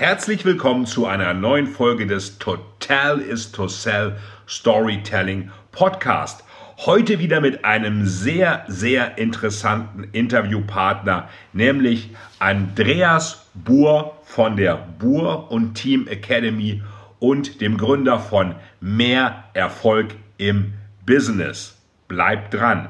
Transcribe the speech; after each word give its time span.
Herzlich 0.00 0.46
willkommen 0.46 0.86
zu 0.86 1.04
einer 1.04 1.34
neuen 1.34 1.66
Folge 1.66 2.06
des 2.06 2.38
Total 2.38 3.20
is 3.20 3.52
to 3.52 3.68
Sell 3.68 4.16
Storytelling 4.48 5.50
Podcast. 5.72 6.42
Heute 6.78 7.18
wieder 7.18 7.42
mit 7.42 7.66
einem 7.66 8.06
sehr, 8.06 8.64
sehr 8.66 9.18
interessanten 9.18 10.04
Interviewpartner, 10.04 11.28
nämlich 11.52 12.16
Andreas 12.38 13.44
Buhr 13.52 14.16
von 14.22 14.56
der 14.56 14.76
Buhr 14.76 15.52
und 15.52 15.74
Team 15.74 16.08
Academy 16.08 16.82
und 17.18 17.60
dem 17.60 17.76
Gründer 17.76 18.18
von 18.18 18.54
Mehr 18.80 19.44
Erfolg 19.52 20.14
im 20.38 20.72
Business. 21.04 21.76
Bleibt 22.08 22.54
dran! 22.54 22.88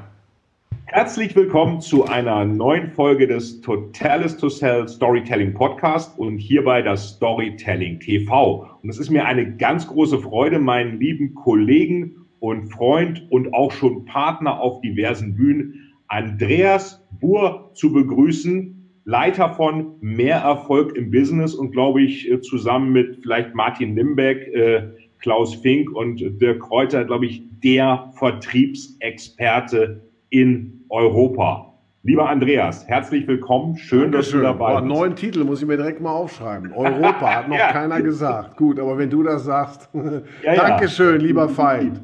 Herzlich 0.93 1.37
willkommen 1.37 1.81
zu 1.81 2.07
einer 2.07 2.45
neuen 2.45 2.91
Folge 2.91 3.29
des 3.29 3.61
Totalis 3.61 4.37
to 4.37 4.49
Sell 4.49 4.89
Storytelling 4.89 5.55
Podcast 5.55 6.19
und 6.19 6.39
hierbei 6.39 6.83
das 6.83 7.11
Storytelling 7.11 8.01
TV. 8.01 8.69
Und 8.83 8.91
es 8.91 8.99
ist 8.99 9.09
mir 9.09 9.25
eine 9.25 9.57
ganz 9.57 9.87
große 9.87 10.19
Freude, 10.19 10.59
meinen 10.59 10.99
lieben 10.99 11.33
Kollegen 11.37 12.27
und 12.41 12.73
Freund 12.73 13.25
und 13.31 13.55
auch 13.55 13.71
schon 13.71 14.05
Partner 14.05 14.61
auf 14.61 14.81
diversen 14.81 15.37
Bühnen, 15.37 15.93
Andreas 16.09 17.07
Buhr, 17.21 17.71
zu 17.75 17.93
begrüßen. 17.93 19.01
Leiter 19.05 19.55
von 19.55 19.95
Mehr 20.01 20.39
Erfolg 20.39 20.97
im 20.97 21.13
Business 21.13 21.55
und 21.55 21.71
glaube 21.71 22.03
ich 22.03 22.29
äh, 22.29 22.41
zusammen 22.41 22.91
mit 22.91 23.21
vielleicht 23.23 23.55
Martin 23.55 23.95
Nimbeck, 23.95 24.49
äh, 24.53 24.89
Klaus 25.21 25.55
Fink 25.55 25.95
und 25.95 26.19
Dirk 26.41 26.59
Kräuter, 26.59 27.05
glaube 27.05 27.27
ich, 27.27 27.45
der 27.63 28.11
Vertriebsexperte 28.17 30.10
in 30.31 30.85
Europa. 30.89 31.67
Lieber 32.03 32.31
Andreas, 32.31 32.89
herzlich 32.89 33.29
willkommen. 33.29 33.77
Schön, 33.77 34.11
Dankeschön. 34.11 34.43
dass 34.43 34.57
du 34.57 34.59
dabei 34.59 34.81
bist. 34.81 34.87
Neuen 34.87 35.17
Titel 35.17 35.45
muss 35.45 35.61
ich 35.61 35.69
mir 35.69 35.77
direkt 35.77 36.01
mal 36.01 36.13
aufschreiben. 36.13 36.73
Europa 36.73 37.37
hat 37.37 37.49
noch 37.51 37.59
ja. 37.59 37.73
keiner 37.73 38.01
gesagt. 38.01 38.57
Gut, 38.57 38.81
aber 38.81 38.97
wenn 38.97 39.11
du 39.11 39.23
das 39.23 39.45
sagst. 39.45 39.91
Ja, 40.43 40.55
Dankeschön, 40.55 41.21
ja. 41.21 41.27
lieber 41.27 41.49
Feind. 41.49 42.01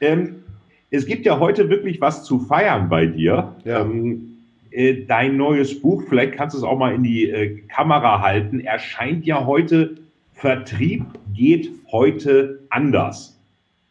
Ähm, 0.00 0.42
es 0.90 1.06
gibt 1.06 1.24
ja 1.24 1.38
heute 1.38 1.68
wirklich 1.68 2.00
was 2.00 2.24
zu 2.24 2.40
feiern 2.40 2.88
bei 2.88 3.06
dir. 3.06 3.54
Ja. 3.64 3.82
Ähm, 3.82 4.38
äh, 4.70 5.04
dein 5.06 5.36
neues 5.36 5.80
Buch, 5.80 6.02
vielleicht 6.08 6.34
kannst 6.34 6.54
du 6.54 6.58
es 6.58 6.64
auch 6.64 6.78
mal 6.78 6.92
in 6.92 7.02
die 7.02 7.30
äh, 7.30 7.60
Kamera 7.68 8.20
halten, 8.20 8.60
erscheint 8.60 9.24
ja 9.24 9.46
heute. 9.46 9.96
Vertrieb 10.32 11.04
geht 11.32 11.70
heute 11.90 12.60
anders. 12.70 13.35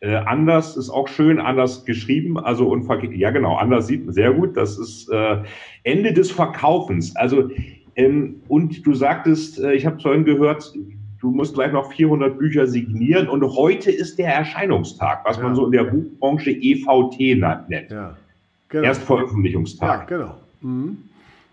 Äh, 0.02 0.16
anders 0.16 0.78
ist 0.78 0.90
auch 0.90 1.08
schön, 1.08 1.40
anders 1.40 1.86
geschrieben, 1.86 2.38
also 2.38 2.68
und 2.68 2.88
ja 3.16 3.32
genau, 3.32 3.56
anders 3.56 3.88
sieht 3.88 4.06
man 4.06 4.14
sehr 4.14 4.34
gut. 4.34 4.56
Das 4.58 4.78
ist 4.78 5.10
äh, 5.10 5.38
Ende 5.84 6.14
des 6.14 6.32
Verkaufens. 6.32 7.16
Also 7.16 7.50
ähm, 7.96 8.42
und 8.48 8.86
du 8.86 8.94
sagtest, 8.94 9.60
äh, 9.60 9.74
ich 9.74 9.86
habe 9.86 10.00
vorhin 10.00 10.26
gehört, 10.26 10.74
du 11.22 11.32
musst 11.32 11.56
gleich 11.56 11.72
noch 11.72 11.92
400 11.94 12.38
Bücher 12.38 12.68
signieren 12.68 13.28
und 13.28 13.44
heute 13.44 13.90
ist 13.90 14.20
der 14.20 14.34
Erscheinungstag, 14.34 15.22
was 15.26 15.38
ja. 15.38 15.44
man 15.44 15.56
so 15.56 15.66
in 15.66 15.72
der 15.72 15.86
Buchbranche 15.86 16.52
EVT 16.52 17.40
nennt. 17.70 17.92
Ja, 17.92 18.16
genau. 18.70 18.84
Erstveröffentlichungstag. 18.84 20.12
Ja, 20.12 20.18
genau. 20.18 20.36
Mhm. 20.62 20.98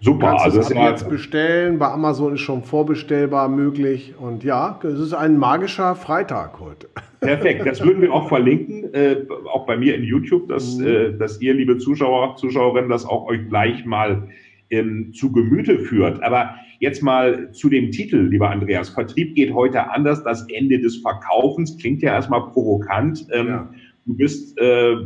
Super. 0.02 0.32
Du 0.32 0.36
also 0.42 0.60
es 0.60 0.68
jetzt 0.70 1.08
bestellen. 1.08 1.78
Bei 1.78 1.86
Amazon 1.88 2.34
ist 2.34 2.40
schon 2.40 2.64
vorbestellbar 2.64 3.48
möglich. 3.48 4.14
Und 4.18 4.42
ja, 4.42 4.80
es 4.82 4.98
ist 4.98 5.14
ein 5.14 5.38
magischer 5.38 5.94
Freitag 5.94 6.58
heute. 6.58 6.88
Perfekt. 7.20 7.64
Das 7.64 7.80
würden 7.84 8.02
wir 8.02 8.12
auch 8.12 8.28
verlinken, 8.28 8.92
äh, 8.94 9.18
auch 9.52 9.64
bei 9.64 9.76
mir 9.76 9.94
in 9.94 10.02
YouTube, 10.02 10.48
dass, 10.48 10.76
mhm. 10.76 10.86
äh, 10.86 11.12
dass 11.12 11.40
ihr, 11.40 11.54
liebe 11.54 11.78
Zuschauer, 11.78 12.34
Zuschauerinnen, 12.34 12.90
das 12.90 13.06
auch 13.06 13.28
euch 13.28 13.48
gleich 13.48 13.84
mal 13.84 14.28
ähm, 14.70 15.12
zu 15.12 15.30
Gemüte 15.30 15.78
führt. 15.78 16.20
Aber 16.24 16.56
jetzt 16.80 17.00
mal 17.00 17.52
zu 17.52 17.68
dem 17.68 17.92
Titel, 17.92 18.16
lieber 18.16 18.50
Andreas. 18.50 18.88
Vertrieb 18.88 19.36
geht 19.36 19.54
heute 19.54 19.88
anders. 19.88 20.24
Das 20.24 20.44
Ende 20.48 20.80
des 20.80 20.96
Verkaufens 20.96 21.78
klingt 21.78 22.02
ja 22.02 22.12
erstmal 22.12 22.50
provokant. 22.50 23.24
Ähm, 23.32 23.46
ja. 23.46 23.70
Du 24.04 24.16
bist 24.16 24.58
äh, 24.58 24.96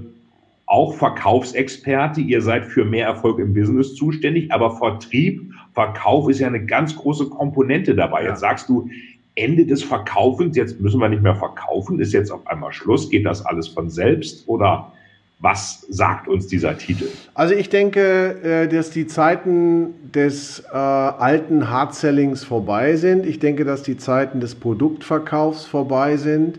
auch 0.67 0.95
Verkaufsexperte. 0.95 2.21
Ihr 2.21 2.43
seid 2.43 2.65
für 2.65 2.85
mehr 2.85 3.07
Erfolg 3.07 3.39
im 3.39 3.55
Business 3.55 3.95
zuständig, 3.95 4.53
aber 4.53 4.77
Vertrieb, 4.77 5.53
Verkauf 5.75 6.29
ist 6.29 6.41
ja 6.41 6.49
eine 6.49 6.65
ganz 6.65 6.97
große 6.97 7.29
Komponente 7.29 7.95
dabei. 7.95 8.25
Ja. 8.25 8.31
Jetzt 8.31 8.41
sagst 8.41 8.69
du, 8.69 8.89
Ende 9.37 9.67
des 9.67 9.83
Verkaufens, 9.83 10.57
jetzt 10.57 10.81
müssen 10.81 10.99
wir 10.99 11.09
nicht 11.09 11.23
mehr 11.23 11.37
verkaufen, 11.37 12.01
ist 12.01 12.13
jetzt 12.13 12.31
auf 12.31 12.47
einmal 12.47 12.73
Schluss, 12.73 13.11
geht 13.11 13.27
das 13.27 13.45
alles 13.45 13.69
von 13.69 13.91
selbst 13.91 14.49
oder 14.49 14.93
was 15.39 15.87
sagt 15.91 16.29
uns 16.29 16.47
dieser 16.47 16.79
Titel? 16.79 17.09
Also 17.35 17.55
ich 17.55 17.69
denke, 17.69 18.37
äh, 18.43 18.69
dass 18.69 18.91
die 18.91 19.07
Zeiten 19.07 19.93
des 20.15 20.61
äh, 20.73 20.75
alten 20.75 21.69
Hardsellings 21.69 22.43
vorbei 22.43 22.97
sind. 22.97 23.27
Ich 23.27 23.39
denke, 23.39 23.67
dass 23.67 23.83
die 23.83 23.99
Zeiten 23.99 24.41
des 24.41 24.55
Produktverkaufs 24.55 25.67
vorbei 25.67 26.17
sind. 26.17 26.59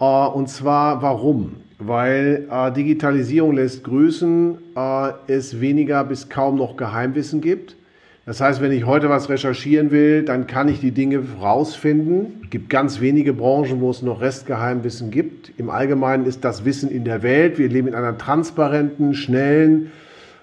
Äh, 0.00 0.04
und 0.04 0.48
zwar 0.48 1.02
warum? 1.02 1.56
weil 1.78 2.46
äh, 2.50 2.72
Digitalisierung 2.72 3.54
lässt 3.54 3.84
grüßen, 3.84 4.58
äh, 4.76 5.12
es 5.26 5.60
weniger 5.60 6.04
bis 6.04 6.28
kaum 6.28 6.56
noch 6.56 6.76
Geheimwissen 6.76 7.40
gibt. 7.40 7.76
Das 8.24 8.40
heißt, 8.40 8.60
wenn 8.60 8.72
ich 8.72 8.86
heute 8.86 9.08
was 9.08 9.28
recherchieren 9.28 9.92
will, 9.92 10.24
dann 10.24 10.48
kann 10.48 10.68
ich 10.68 10.80
die 10.80 10.90
Dinge 10.90 11.22
rausfinden. 11.40 12.40
Es 12.42 12.50
gibt 12.50 12.70
ganz 12.70 13.00
wenige 13.00 13.32
Branchen, 13.32 13.80
wo 13.80 13.90
es 13.90 14.02
noch 14.02 14.20
Restgeheimwissen 14.20 15.12
gibt. 15.12 15.52
Im 15.58 15.70
Allgemeinen 15.70 16.26
ist 16.26 16.44
das 16.44 16.64
Wissen 16.64 16.90
in 16.90 17.04
der 17.04 17.22
Welt. 17.22 17.58
Wir 17.58 17.68
leben 17.68 17.86
in 17.86 17.94
einer 17.94 18.18
transparenten, 18.18 19.14
schnellen, 19.14 19.92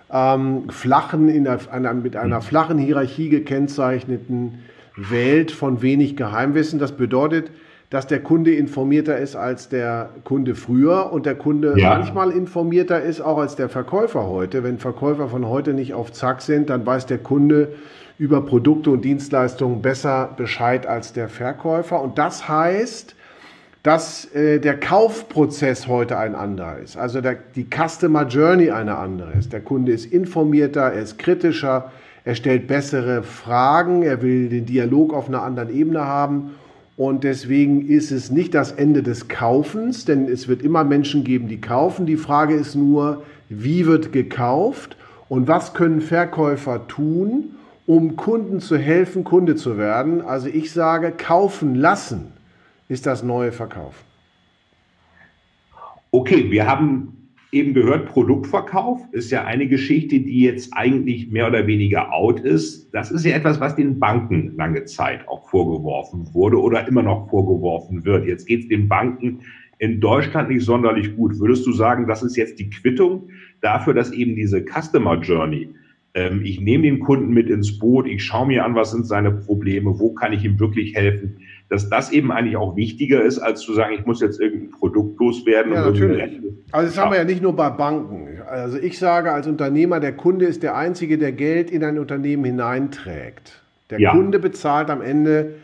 ähm, 0.09 0.69
flachen, 0.69 1.27
in 1.27 1.45
einer, 1.45 1.93
mit 1.93 2.15
einer 2.15 2.41
flachen 2.41 2.77
Hierarchie 2.77 3.27
gekennzeichneten 3.27 4.59
Welt 4.95 5.51
von 5.51 5.81
wenig 5.81 6.15
Geheimwissen. 6.15 6.79
Das 6.79 6.93
bedeutet, 6.93 7.51
dass 7.93 8.07
der 8.07 8.21
Kunde 8.21 8.55
informierter 8.55 9.19
ist 9.19 9.35
als 9.35 9.69
der 9.69 10.09
Kunde 10.23 10.55
früher 10.55 11.13
und 11.13 11.27
der 11.27 11.35
Kunde 11.35 11.75
ja. 11.77 11.89
manchmal 11.89 12.31
informierter 12.31 12.99
ist 12.99 13.21
auch 13.21 13.37
als 13.37 13.55
der 13.55 13.69
Verkäufer 13.69 14.25
heute. 14.25 14.63
Wenn 14.63 14.79
Verkäufer 14.79 15.27
von 15.27 15.47
heute 15.47 15.75
nicht 15.75 15.93
auf 15.93 16.11
Zack 16.11 16.41
sind, 16.41 16.71
dann 16.71 16.87
weiß 16.87 17.05
der 17.05 17.19
Kunde 17.19 17.75
über 18.17 18.41
Produkte 18.41 18.89
und 18.89 19.05
Dienstleistungen 19.05 19.83
besser 19.83 20.31
Bescheid 20.35 20.87
als 20.87 21.13
der 21.13 21.29
Verkäufer. 21.29 22.01
Und 22.01 22.17
das 22.17 22.49
heißt, 22.49 23.15
dass 23.83 24.25
äh, 24.33 24.57
der 24.57 24.79
Kaufprozess 24.79 25.87
heute 25.87 26.17
ein 26.17 26.33
anderer 26.33 26.79
ist. 26.79 26.97
Also 26.97 27.21
der, 27.21 27.37
die 27.55 27.67
Customer 27.67 28.25
Journey 28.25 28.71
eine 28.71 28.97
andere 28.97 29.33
ist. 29.33 29.53
Der 29.53 29.61
Kunde 29.61 29.91
ist 29.91 30.11
informierter, 30.11 30.81
er 30.81 31.03
ist 31.03 31.19
kritischer, 31.19 31.91
er 32.25 32.33
stellt 32.33 32.65
bessere 32.65 33.21
Fragen, 33.21 34.01
er 34.01 34.23
will 34.23 34.49
den 34.49 34.65
Dialog 34.65 35.13
auf 35.13 35.27
einer 35.27 35.43
anderen 35.43 35.69
Ebene 35.69 36.05
haben 36.05 36.55
und 36.95 37.23
deswegen 37.23 37.87
ist 37.87 38.11
es 38.11 38.29
nicht 38.29 38.53
das 38.53 38.71
Ende 38.71 39.01
des 39.01 39.27
Kaufens, 39.27 40.05
denn 40.05 40.27
es 40.27 40.47
wird 40.47 40.61
immer 40.61 40.83
Menschen 40.83 41.23
geben, 41.23 41.47
die 41.47 41.59
kaufen. 41.59 42.05
Die 42.05 42.17
Frage 42.17 42.53
ist 42.53 42.75
nur, 42.75 43.23
wie 43.49 43.85
wird 43.87 44.11
gekauft 44.13 44.95
und 45.27 45.47
was 45.47 45.73
können 45.73 46.01
Verkäufer 46.01 46.87
tun, 46.87 47.55
um 47.87 48.15
Kunden 48.15 48.59
zu 48.59 48.77
helfen, 48.77 49.23
Kunde 49.23 49.55
zu 49.55 49.77
werden. 49.77 50.21
Also 50.21 50.47
ich 50.47 50.71
sage, 50.71 51.11
kaufen 51.11 51.75
lassen 51.75 52.31
ist 52.87 53.07
das 53.07 53.23
neue 53.23 53.51
Verkaufen. 53.51 54.05
Okay, 56.11 56.51
wir 56.51 56.67
haben 56.67 57.22
eben 57.53 57.73
gehört, 57.73 58.07
Produktverkauf 58.07 59.01
ist 59.11 59.31
ja 59.31 59.45
eine 59.45 59.67
Geschichte, 59.67 60.19
die 60.19 60.41
jetzt 60.41 60.73
eigentlich 60.73 61.29
mehr 61.29 61.47
oder 61.47 61.67
weniger 61.67 62.11
out 62.11 62.39
ist. 62.39 62.93
Das 62.93 63.11
ist 63.11 63.25
ja 63.25 63.35
etwas, 63.35 63.59
was 63.59 63.75
den 63.75 63.99
Banken 63.99 64.55
lange 64.57 64.85
Zeit 64.85 65.27
auch 65.27 65.47
vorgeworfen 65.49 66.33
wurde 66.33 66.59
oder 66.59 66.87
immer 66.87 67.03
noch 67.03 67.29
vorgeworfen 67.29 68.03
wird. 68.05 68.25
Jetzt 68.25 68.47
geht 68.47 68.61
es 68.61 68.67
den 68.67 68.89
Banken 68.89 69.41
in 69.79 69.99
Deutschland 69.99 70.49
nicht 70.49 70.63
sonderlich 70.63 71.15
gut. 71.15 71.39
Würdest 71.39 71.65
du 71.65 71.71
sagen, 71.71 72.07
das 72.07 72.23
ist 72.23 72.37
jetzt 72.37 72.59
die 72.59 72.69
Quittung 72.69 73.29
dafür, 73.61 73.93
dass 73.93 74.11
eben 74.11 74.35
diese 74.35 74.63
Customer 74.63 75.19
Journey, 75.19 75.69
ich 76.43 76.61
nehme 76.61 76.83
den 76.83 76.99
Kunden 76.99 77.33
mit 77.33 77.49
ins 77.49 77.79
Boot, 77.79 78.07
ich 78.07 78.23
schaue 78.23 78.47
mir 78.47 78.63
an, 78.65 78.75
was 78.75 78.91
sind 78.91 79.07
seine 79.07 79.31
Probleme, 79.31 79.99
wo 79.99 80.13
kann 80.13 80.31
ich 80.31 80.45
ihm 80.45 80.59
wirklich 80.59 80.93
helfen, 80.95 81.37
dass 81.69 81.89
das 81.89 82.11
eben 82.11 82.31
eigentlich 82.31 82.55
auch 82.55 82.75
wichtiger 82.75 83.23
ist, 83.23 83.39
als 83.39 83.61
zu 83.61 83.73
sagen, 83.73 83.95
ich 83.97 84.05
muss 84.05 84.21
jetzt 84.21 84.39
irgendein 84.39 84.71
Produkt 84.71 85.19
loswerden. 85.19 85.73
Ja, 85.73 85.85
natürlich. 85.85 86.39
Also 86.71 86.87
das 86.87 86.97
haben 86.99 87.11
wir 87.11 87.17
ja 87.17 87.23
nicht 87.23 87.41
nur 87.41 87.55
bei 87.55 87.71
Banken. 87.71 88.27
Also 88.47 88.77
ich 88.77 88.99
sage 88.99 89.31
als 89.31 89.47
Unternehmer, 89.47 89.99
der 89.99 90.11
Kunde 90.11 90.45
ist 90.45 90.61
der 90.61 90.75
Einzige, 90.75 91.17
der 91.17 91.31
Geld 91.31 91.71
in 91.71 91.83
ein 91.83 91.97
Unternehmen 91.97 92.45
hineinträgt. 92.45 93.63
Der 93.89 93.99
ja. 93.99 94.11
Kunde 94.11 94.37
bezahlt 94.37 94.91
am 94.91 95.01
Ende 95.01 95.55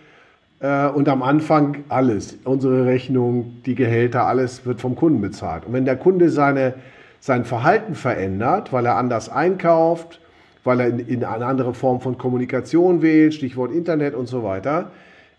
Äh, 0.62 0.88
und 0.90 1.07
am 1.07 1.24
Anfang 1.24 1.86
alles. 1.88 2.38
Unsere 2.44 2.86
Rechnung, 2.86 3.62
die 3.66 3.75
Gehälter, 3.75 4.25
alles 4.25 4.66
wird 4.66 4.81
vom 4.81 4.96
Kunden 4.96 5.22
bezahlt. 5.22 5.66
Und 5.66 5.72
wenn 5.72 5.86
der 5.86 5.96
Kunde 5.96 6.30
seine, 6.30 6.74
sein 7.22 7.46
Verhalten 7.46 7.96
verändert, 7.96 8.74
weil 8.74 8.86
er 8.86 8.98
anders 8.98 9.30
einkauft, 9.30 10.19
weil 10.63 10.79
er 10.79 10.88
in, 10.88 11.00
in 11.00 11.23
eine 11.23 11.45
andere 11.45 11.73
Form 11.73 12.01
von 12.01 12.17
Kommunikation 12.17 13.01
wählt, 13.01 13.33
Stichwort 13.33 13.71
Internet 13.71 14.15
und 14.15 14.27
so 14.27 14.44
weiter, 14.44 14.91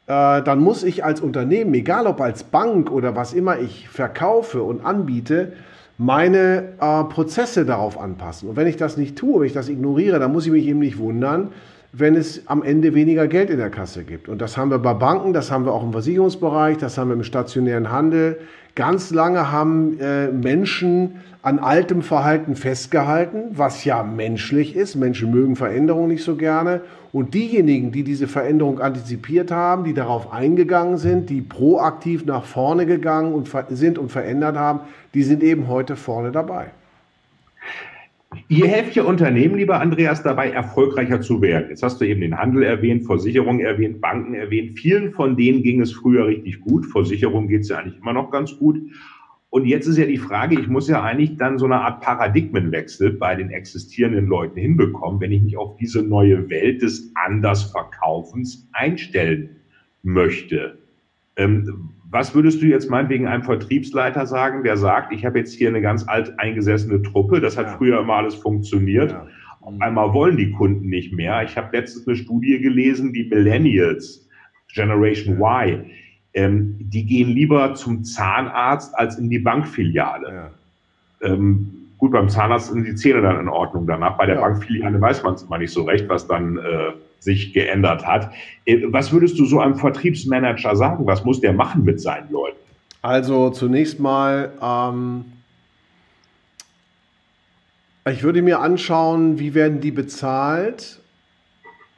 äh, 0.06 0.42
dann 0.42 0.58
muss 0.58 0.82
ich 0.82 1.04
als 1.04 1.20
Unternehmen, 1.20 1.72
egal 1.74 2.06
ob 2.06 2.20
als 2.20 2.42
Bank 2.44 2.90
oder 2.90 3.14
was 3.14 3.32
immer 3.32 3.58
ich 3.58 3.88
verkaufe 3.88 4.62
und 4.62 4.84
anbiete, 4.84 5.52
meine 5.98 6.72
äh, 6.80 7.04
Prozesse 7.04 7.66
darauf 7.66 8.00
anpassen. 8.00 8.48
Und 8.48 8.56
wenn 8.56 8.66
ich 8.66 8.76
das 8.76 8.96
nicht 8.96 9.16
tue, 9.16 9.40
wenn 9.40 9.46
ich 9.46 9.52
das 9.52 9.68
ignoriere, 9.68 10.18
dann 10.18 10.32
muss 10.32 10.46
ich 10.46 10.52
mich 10.52 10.66
eben 10.66 10.78
nicht 10.78 10.98
wundern, 10.98 11.48
wenn 11.92 12.14
es 12.14 12.46
am 12.46 12.62
Ende 12.62 12.94
weniger 12.94 13.28
Geld 13.28 13.50
in 13.50 13.58
der 13.58 13.70
Kasse 13.70 14.04
gibt. 14.04 14.28
Und 14.28 14.40
das 14.40 14.56
haben 14.56 14.70
wir 14.70 14.78
bei 14.78 14.94
Banken, 14.94 15.32
das 15.32 15.50
haben 15.50 15.64
wir 15.64 15.72
auch 15.72 15.82
im 15.82 15.92
Versicherungsbereich, 15.92 16.78
das 16.78 16.96
haben 16.96 17.10
wir 17.10 17.14
im 17.14 17.24
stationären 17.24 17.90
Handel. 17.90 18.38
Ganz 18.74 19.10
lange 19.10 19.50
haben 19.50 19.98
äh, 20.00 20.28
Menschen 20.28 21.20
an 21.42 21.58
altem 21.58 22.02
Verhalten 22.02 22.54
festgehalten, 22.54 23.52
was 23.52 23.84
ja 23.84 24.02
menschlich 24.02 24.76
ist. 24.76 24.94
Menschen 24.94 25.30
mögen 25.30 25.56
Veränderungen 25.56 26.08
nicht 26.08 26.24
so 26.24 26.36
gerne. 26.36 26.82
Und 27.12 27.34
diejenigen, 27.34 27.90
die 27.90 28.04
diese 28.04 28.28
Veränderung 28.28 28.80
antizipiert 28.80 29.50
haben, 29.50 29.84
die 29.84 29.94
darauf 29.94 30.32
eingegangen 30.32 30.98
sind, 30.98 31.28
die 31.30 31.40
proaktiv 31.40 32.24
nach 32.24 32.44
vorne 32.44 32.86
gegangen 32.86 33.32
und 33.32 33.50
sind 33.70 33.98
und 33.98 34.12
verändert 34.12 34.56
haben, 34.56 34.80
die 35.14 35.22
sind 35.22 35.42
eben 35.42 35.66
heute 35.66 35.96
vorne 35.96 36.30
dabei. 36.30 36.66
Ihr 38.50 38.66
helft 38.66 38.96
ja 38.96 39.04
Unternehmen, 39.04 39.54
lieber 39.54 39.80
Andreas, 39.80 40.24
dabei 40.24 40.50
erfolgreicher 40.50 41.20
zu 41.20 41.40
werden. 41.40 41.68
Jetzt 41.68 41.84
hast 41.84 42.00
du 42.00 42.04
eben 42.04 42.20
den 42.20 42.36
Handel 42.36 42.64
erwähnt, 42.64 43.06
Versicherungen 43.06 43.64
erwähnt, 43.64 44.00
Banken 44.00 44.34
erwähnt. 44.34 44.76
Vielen 44.76 45.12
von 45.12 45.36
denen 45.36 45.62
ging 45.62 45.80
es 45.80 45.92
früher 45.92 46.26
richtig 46.26 46.60
gut. 46.60 46.84
Versicherungen 46.84 47.46
geht 47.46 47.60
es 47.60 47.68
ja 47.68 47.78
eigentlich 47.78 47.98
immer 47.98 48.12
noch 48.12 48.32
ganz 48.32 48.58
gut. 48.58 48.76
Und 49.50 49.66
jetzt 49.66 49.86
ist 49.86 49.98
ja 49.98 50.04
die 50.04 50.18
Frage, 50.18 50.58
ich 50.58 50.66
muss 50.66 50.88
ja 50.88 51.00
eigentlich 51.00 51.36
dann 51.36 51.60
so 51.60 51.66
eine 51.66 51.76
Art 51.76 52.00
Paradigmenwechsel 52.00 53.12
bei 53.12 53.36
den 53.36 53.50
existierenden 53.50 54.26
Leuten 54.26 54.58
hinbekommen, 54.58 55.20
wenn 55.20 55.30
ich 55.30 55.42
mich 55.42 55.56
auf 55.56 55.76
diese 55.76 56.02
neue 56.02 56.50
Welt 56.50 56.82
des 56.82 57.12
Andersverkaufens 57.24 58.68
einstellen 58.72 59.60
möchte. 60.02 60.79
Ähm, 61.40 61.90
was 62.10 62.34
würdest 62.34 62.60
du 62.60 62.66
jetzt 62.66 62.90
meinetwegen 62.90 63.26
einem 63.28 63.44
Vertriebsleiter 63.44 64.26
sagen, 64.26 64.64
der 64.64 64.76
sagt, 64.76 65.12
ich 65.12 65.24
habe 65.24 65.38
jetzt 65.38 65.54
hier 65.54 65.68
eine 65.68 65.80
ganz 65.80 66.06
alt 66.08 66.38
eingesessene 66.38 67.02
Truppe, 67.02 67.40
das 67.40 67.56
hat 67.56 67.66
ja. 67.66 67.76
früher 67.76 68.00
immer 68.00 68.14
alles 68.14 68.34
funktioniert. 68.34 69.12
Ja. 69.12 69.26
Auf 69.60 69.74
einmal 69.80 70.12
wollen 70.12 70.36
die 70.36 70.50
Kunden 70.50 70.88
nicht 70.88 71.12
mehr. 71.12 71.42
Ich 71.44 71.56
habe 71.56 71.76
letztens 71.76 72.06
eine 72.08 72.16
Studie 72.16 72.58
gelesen, 72.58 73.12
die 73.12 73.24
Millennials, 73.24 74.28
Generation 74.74 75.40
Y, 75.40 75.84
ähm, 76.34 76.76
die 76.80 77.06
gehen 77.06 77.30
lieber 77.30 77.74
zum 77.74 78.02
Zahnarzt 78.04 78.96
als 78.98 79.18
in 79.18 79.30
die 79.30 79.38
Bankfiliale. 79.38 80.50
Ja. 81.22 81.28
Ähm, 81.28 81.70
gut, 81.98 82.12
beim 82.12 82.28
Zahnarzt 82.28 82.72
sind 82.72 82.86
die 82.86 82.94
Zähne 82.94 83.20
dann 83.22 83.38
in 83.38 83.48
Ordnung 83.48 83.86
danach. 83.86 84.16
Bei 84.16 84.26
der 84.26 84.36
ja. 84.36 84.40
Bankfiliale 84.40 85.00
weiß 85.00 85.22
man 85.22 85.34
es 85.34 85.42
immer 85.42 85.58
nicht 85.58 85.72
so 85.72 85.84
recht, 85.84 86.08
was 86.08 86.26
dann 86.26 86.56
äh, 86.58 86.92
sich 87.20 87.52
geändert 87.52 88.06
hat. 88.06 88.32
Äh, 88.64 88.82
was 88.88 89.12
würdest 89.12 89.38
du 89.38 89.44
so 89.44 89.60
einem 89.60 89.76
Vertriebsmanager 89.76 90.74
sagen? 90.74 91.06
Was 91.06 91.24
muss 91.24 91.40
der 91.40 91.52
machen 91.52 91.84
mit 91.84 92.00
seinen 92.00 92.30
Leuten? 92.30 92.58
Also 93.02 93.50
zunächst 93.50 94.00
mal, 94.00 94.52
ähm, 94.60 95.24
ich 98.10 98.22
würde 98.22 98.42
mir 98.42 98.60
anschauen, 98.60 99.38
wie 99.38 99.54
werden 99.54 99.80
die 99.80 99.92
bezahlt 99.92 101.00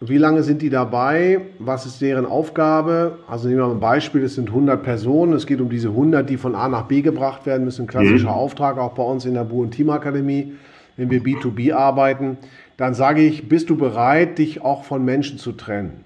wie 0.04 0.18
lange 0.18 0.42
sind 0.42 0.62
die 0.62 0.70
dabei? 0.70 1.42
Was 1.60 1.86
ist 1.86 2.00
deren 2.00 2.26
Aufgabe? 2.26 3.20
Also 3.28 3.46
nehmen 3.46 3.60
wir 3.60 3.66
mal 3.68 3.74
ein 3.74 3.80
Beispiel, 3.80 4.24
es 4.24 4.34
sind 4.34 4.48
100 4.48 4.82
Personen. 4.82 5.32
Es 5.32 5.46
geht 5.46 5.60
um 5.60 5.70
diese 5.70 5.88
100, 5.88 6.28
die 6.28 6.38
von 6.38 6.56
A 6.56 6.68
nach 6.68 6.86
B 6.86 7.02
gebracht 7.02 7.46
werden 7.46 7.64
müssen. 7.64 7.86
Klassischer 7.86 8.30
mhm. 8.30 8.34
Auftrag 8.34 8.78
auch 8.78 8.94
bei 8.94 9.02
uns 9.04 9.26
in 9.26 9.34
der 9.34 9.44
Bu- 9.44 9.62
und 9.62 9.70
Teamakademie, 9.70 10.54
wenn 10.96 11.08
wir 11.08 11.22
B2B 11.22 11.72
arbeiten. 11.72 12.38
Dann 12.82 12.94
sage 12.94 13.20
ich, 13.20 13.48
bist 13.48 13.70
du 13.70 13.76
bereit, 13.76 14.38
dich 14.38 14.62
auch 14.62 14.82
von 14.82 15.04
Menschen 15.04 15.38
zu 15.38 15.52
trennen? 15.52 16.02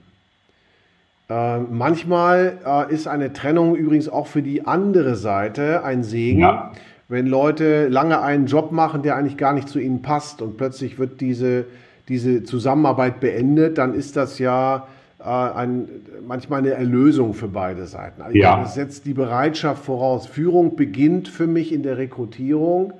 Äh, 1.30 1.60
manchmal 1.60 2.58
äh, 2.66 2.92
ist 2.92 3.08
eine 3.08 3.32
Trennung 3.32 3.76
übrigens 3.76 4.10
auch 4.10 4.26
für 4.26 4.42
die 4.42 4.66
andere 4.66 5.14
Seite 5.14 5.84
ein 5.84 6.02
Segen. 6.02 6.40
Ja. 6.40 6.72
Wenn 7.08 7.28
Leute 7.28 7.88
lange 7.88 8.20
einen 8.20 8.44
Job 8.44 8.72
machen, 8.72 9.00
der 9.00 9.16
eigentlich 9.16 9.38
gar 9.38 9.54
nicht 9.54 9.70
zu 9.70 9.78
ihnen 9.78 10.02
passt 10.02 10.42
und 10.42 10.58
plötzlich 10.58 10.98
wird 10.98 11.22
diese 11.22 11.64
diese 12.08 12.44
Zusammenarbeit 12.44 13.20
beendet, 13.20 13.78
dann 13.78 13.94
ist 13.94 14.14
das 14.14 14.38
ja 14.38 14.86
äh, 15.18 15.24
ein, 15.24 15.88
manchmal 16.26 16.58
eine 16.58 16.72
Erlösung 16.72 17.32
für 17.32 17.48
beide 17.48 17.86
Seiten. 17.86 18.20
Also 18.20 18.36
ja. 18.36 18.60
Das 18.60 18.74
setzt 18.74 19.06
die 19.06 19.14
Bereitschaft 19.14 19.82
voraus. 19.82 20.26
Führung 20.26 20.76
beginnt 20.76 21.28
für 21.28 21.46
mich 21.46 21.72
in 21.72 21.82
der 21.82 21.96
Rekrutierung, 21.96 22.92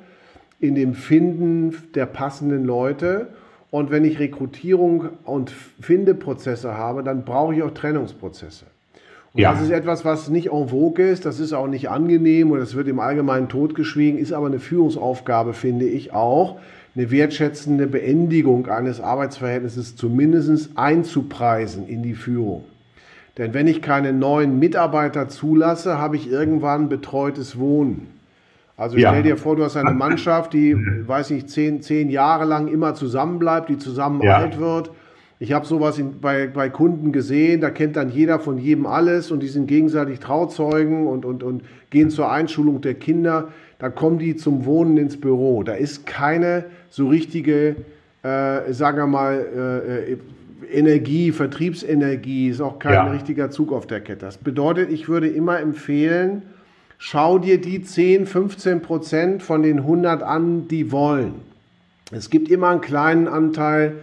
in 0.60 0.74
dem 0.74 0.94
Finden 0.94 1.76
der 1.94 2.06
passenden 2.06 2.64
Leute. 2.64 3.28
Und 3.70 3.90
wenn 3.90 4.04
ich 4.04 4.18
Rekrutierung 4.18 5.10
und 5.24 5.50
Findeprozesse 5.50 6.74
habe, 6.74 7.02
dann 7.02 7.24
brauche 7.24 7.54
ich 7.54 7.62
auch 7.62 7.72
Trennungsprozesse. 7.72 8.66
Und 9.32 9.42
ja. 9.42 9.52
das 9.52 9.60
ist 9.60 9.70
etwas, 9.70 10.04
was 10.04 10.30
nicht 10.30 10.50
en 10.50 10.68
vogue 10.68 11.04
ist, 11.04 11.26
das 11.26 11.40
ist 11.40 11.52
auch 11.52 11.66
nicht 11.66 11.90
angenehm 11.90 12.50
und 12.52 12.58
das 12.58 12.74
wird 12.74 12.88
im 12.88 13.00
Allgemeinen 13.00 13.50
totgeschwiegen, 13.50 14.18
ist 14.18 14.32
aber 14.32 14.46
eine 14.46 14.60
Führungsaufgabe, 14.60 15.52
finde 15.52 15.84
ich 15.84 16.14
auch, 16.14 16.58
eine 16.94 17.10
wertschätzende 17.10 17.86
Beendigung 17.86 18.66
eines 18.68 19.02
Arbeitsverhältnisses 19.02 19.94
zumindest 19.94 20.70
einzupreisen 20.76 21.86
in 21.86 22.02
die 22.02 22.14
Führung. 22.14 22.64
Denn 23.36 23.52
wenn 23.52 23.66
ich 23.66 23.82
keine 23.82 24.14
neuen 24.14 24.58
Mitarbeiter 24.58 25.28
zulasse, 25.28 25.98
habe 25.98 26.16
ich 26.16 26.30
irgendwann 26.30 26.88
betreutes 26.88 27.58
Wohnen. 27.58 28.15
Also 28.76 28.98
ja. 28.98 29.10
stell 29.10 29.22
dir 29.22 29.36
vor, 29.36 29.56
du 29.56 29.64
hast 29.64 29.76
eine 29.76 29.92
Mannschaft, 29.92 30.52
die, 30.52 30.76
weiß 30.76 31.30
nicht, 31.30 31.48
zehn, 31.48 31.80
zehn 31.80 32.10
Jahre 32.10 32.44
lang 32.44 32.68
immer 32.68 32.94
zusammenbleibt, 32.94 33.68
die 33.68 33.78
zusammen 33.78 34.22
ja. 34.22 34.36
alt 34.36 34.58
wird. 34.58 34.90
Ich 35.38 35.52
habe 35.52 35.66
sowas 35.66 35.98
in, 35.98 36.20
bei, 36.20 36.46
bei 36.46 36.68
Kunden 36.68 37.12
gesehen, 37.12 37.60
da 37.60 37.70
kennt 37.70 37.96
dann 37.96 38.10
jeder 38.10 38.38
von 38.38 38.58
jedem 38.58 38.86
alles 38.86 39.30
und 39.30 39.42
die 39.42 39.48
sind 39.48 39.66
gegenseitig 39.66 40.20
Trauzeugen 40.20 41.06
und, 41.06 41.24
und, 41.24 41.42
und 41.42 41.62
gehen 41.90 42.10
zur 42.10 42.30
Einschulung 42.30 42.80
der 42.80 42.94
Kinder 42.94 43.48
da 43.78 43.90
kommen 43.90 44.18
die 44.18 44.36
zum 44.36 44.64
Wohnen 44.64 44.96
ins 44.96 45.20
Büro. 45.20 45.62
Da 45.62 45.74
ist 45.74 46.06
keine 46.06 46.64
so 46.88 47.08
richtige, 47.08 47.76
äh, 48.22 48.72
sagen 48.72 48.98
wir 48.98 49.06
mal, 49.06 49.46
äh, 49.54 50.12
äh, 50.12 50.18
Energie, 50.72 51.30
Vertriebsenergie, 51.30 52.48
ist 52.48 52.60
auch 52.60 52.78
kein 52.78 52.94
ja. 52.94 53.10
richtiger 53.10 53.50
Zug 53.50 53.72
auf 53.72 53.86
der 53.86 54.00
Kette. 54.00 54.24
Das 54.24 54.38
bedeutet, 54.38 54.90
ich 54.90 55.08
würde 55.08 55.28
immer 55.28 55.60
empfehlen, 55.60 56.42
schau 56.98 57.38
dir 57.38 57.60
die 57.60 57.82
10, 57.82 58.26
15 58.26 58.82
Prozent 58.82 59.42
von 59.42 59.62
den 59.62 59.78
100 59.78 60.22
an, 60.22 60.68
die 60.68 60.92
wollen. 60.92 61.34
Es 62.12 62.30
gibt 62.30 62.50
immer 62.50 62.68
einen 62.68 62.80
kleinen 62.80 63.28
Anteil 63.28 63.96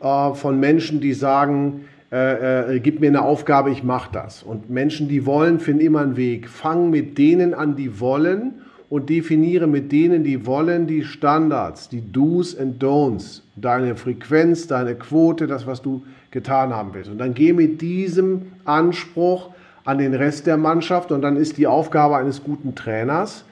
äh, 0.00 0.34
von 0.34 0.58
Menschen, 0.58 1.00
die 1.00 1.12
sagen, 1.12 1.84
äh, 2.10 2.76
äh, 2.76 2.80
gib 2.80 3.00
mir 3.00 3.08
eine 3.08 3.22
Aufgabe, 3.22 3.70
ich 3.70 3.82
mache 3.82 4.10
das. 4.12 4.42
Und 4.42 4.70
Menschen, 4.70 5.08
die 5.08 5.24
wollen, 5.26 5.60
finden 5.60 5.80
immer 5.80 6.00
einen 6.00 6.16
Weg. 6.16 6.48
Fang 6.48 6.90
mit 6.90 7.18
denen 7.18 7.54
an, 7.54 7.76
die 7.76 8.00
wollen 8.00 8.54
und 8.90 9.08
definiere 9.08 9.66
mit 9.66 9.92
denen, 9.92 10.22
die 10.22 10.44
wollen, 10.44 10.86
die 10.86 11.04
Standards, 11.04 11.88
die 11.88 12.12
Do's 12.12 12.54
and 12.54 12.82
Don'ts, 12.82 13.40
deine 13.56 13.96
Frequenz, 13.96 14.66
deine 14.66 14.94
Quote, 14.94 15.46
das, 15.46 15.66
was 15.66 15.80
du 15.80 16.02
getan 16.30 16.74
haben 16.74 16.92
willst. 16.92 17.10
Und 17.10 17.16
dann 17.16 17.32
geh 17.32 17.54
mit 17.54 17.80
diesem 17.80 18.42
Anspruch 18.66 19.48
an 19.84 19.98
den 19.98 20.14
Rest 20.14 20.46
der 20.46 20.56
Mannschaft 20.56 21.12
und 21.12 21.22
dann 21.22 21.36
ist 21.36 21.58
die 21.58 21.66
Aufgabe 21.66 22.16
eines 22.16 22.42
guten 22.44 22.74
Trainers 22.74 23.44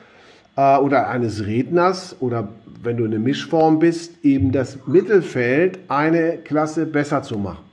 äh, 0.56 0.78
oder 0.78 1.08
eines 1.08 1.46
Redners 1.46 2.16
oder 2.20 2.48
wenn 2.82 2.96
du 2.96 3.04
eine 3.04 3.18
Mischform 3.18 3.78
bist, 3.78 4.24
eben 4.24 4.52
das 4.52 4.86
Mittelfeld 4.86 5.78
eine 5.88 6.38
Klasse 6.38 6.86
besser 6.86 7.22
zu 7.22 7.38
machen. 7.38 7.64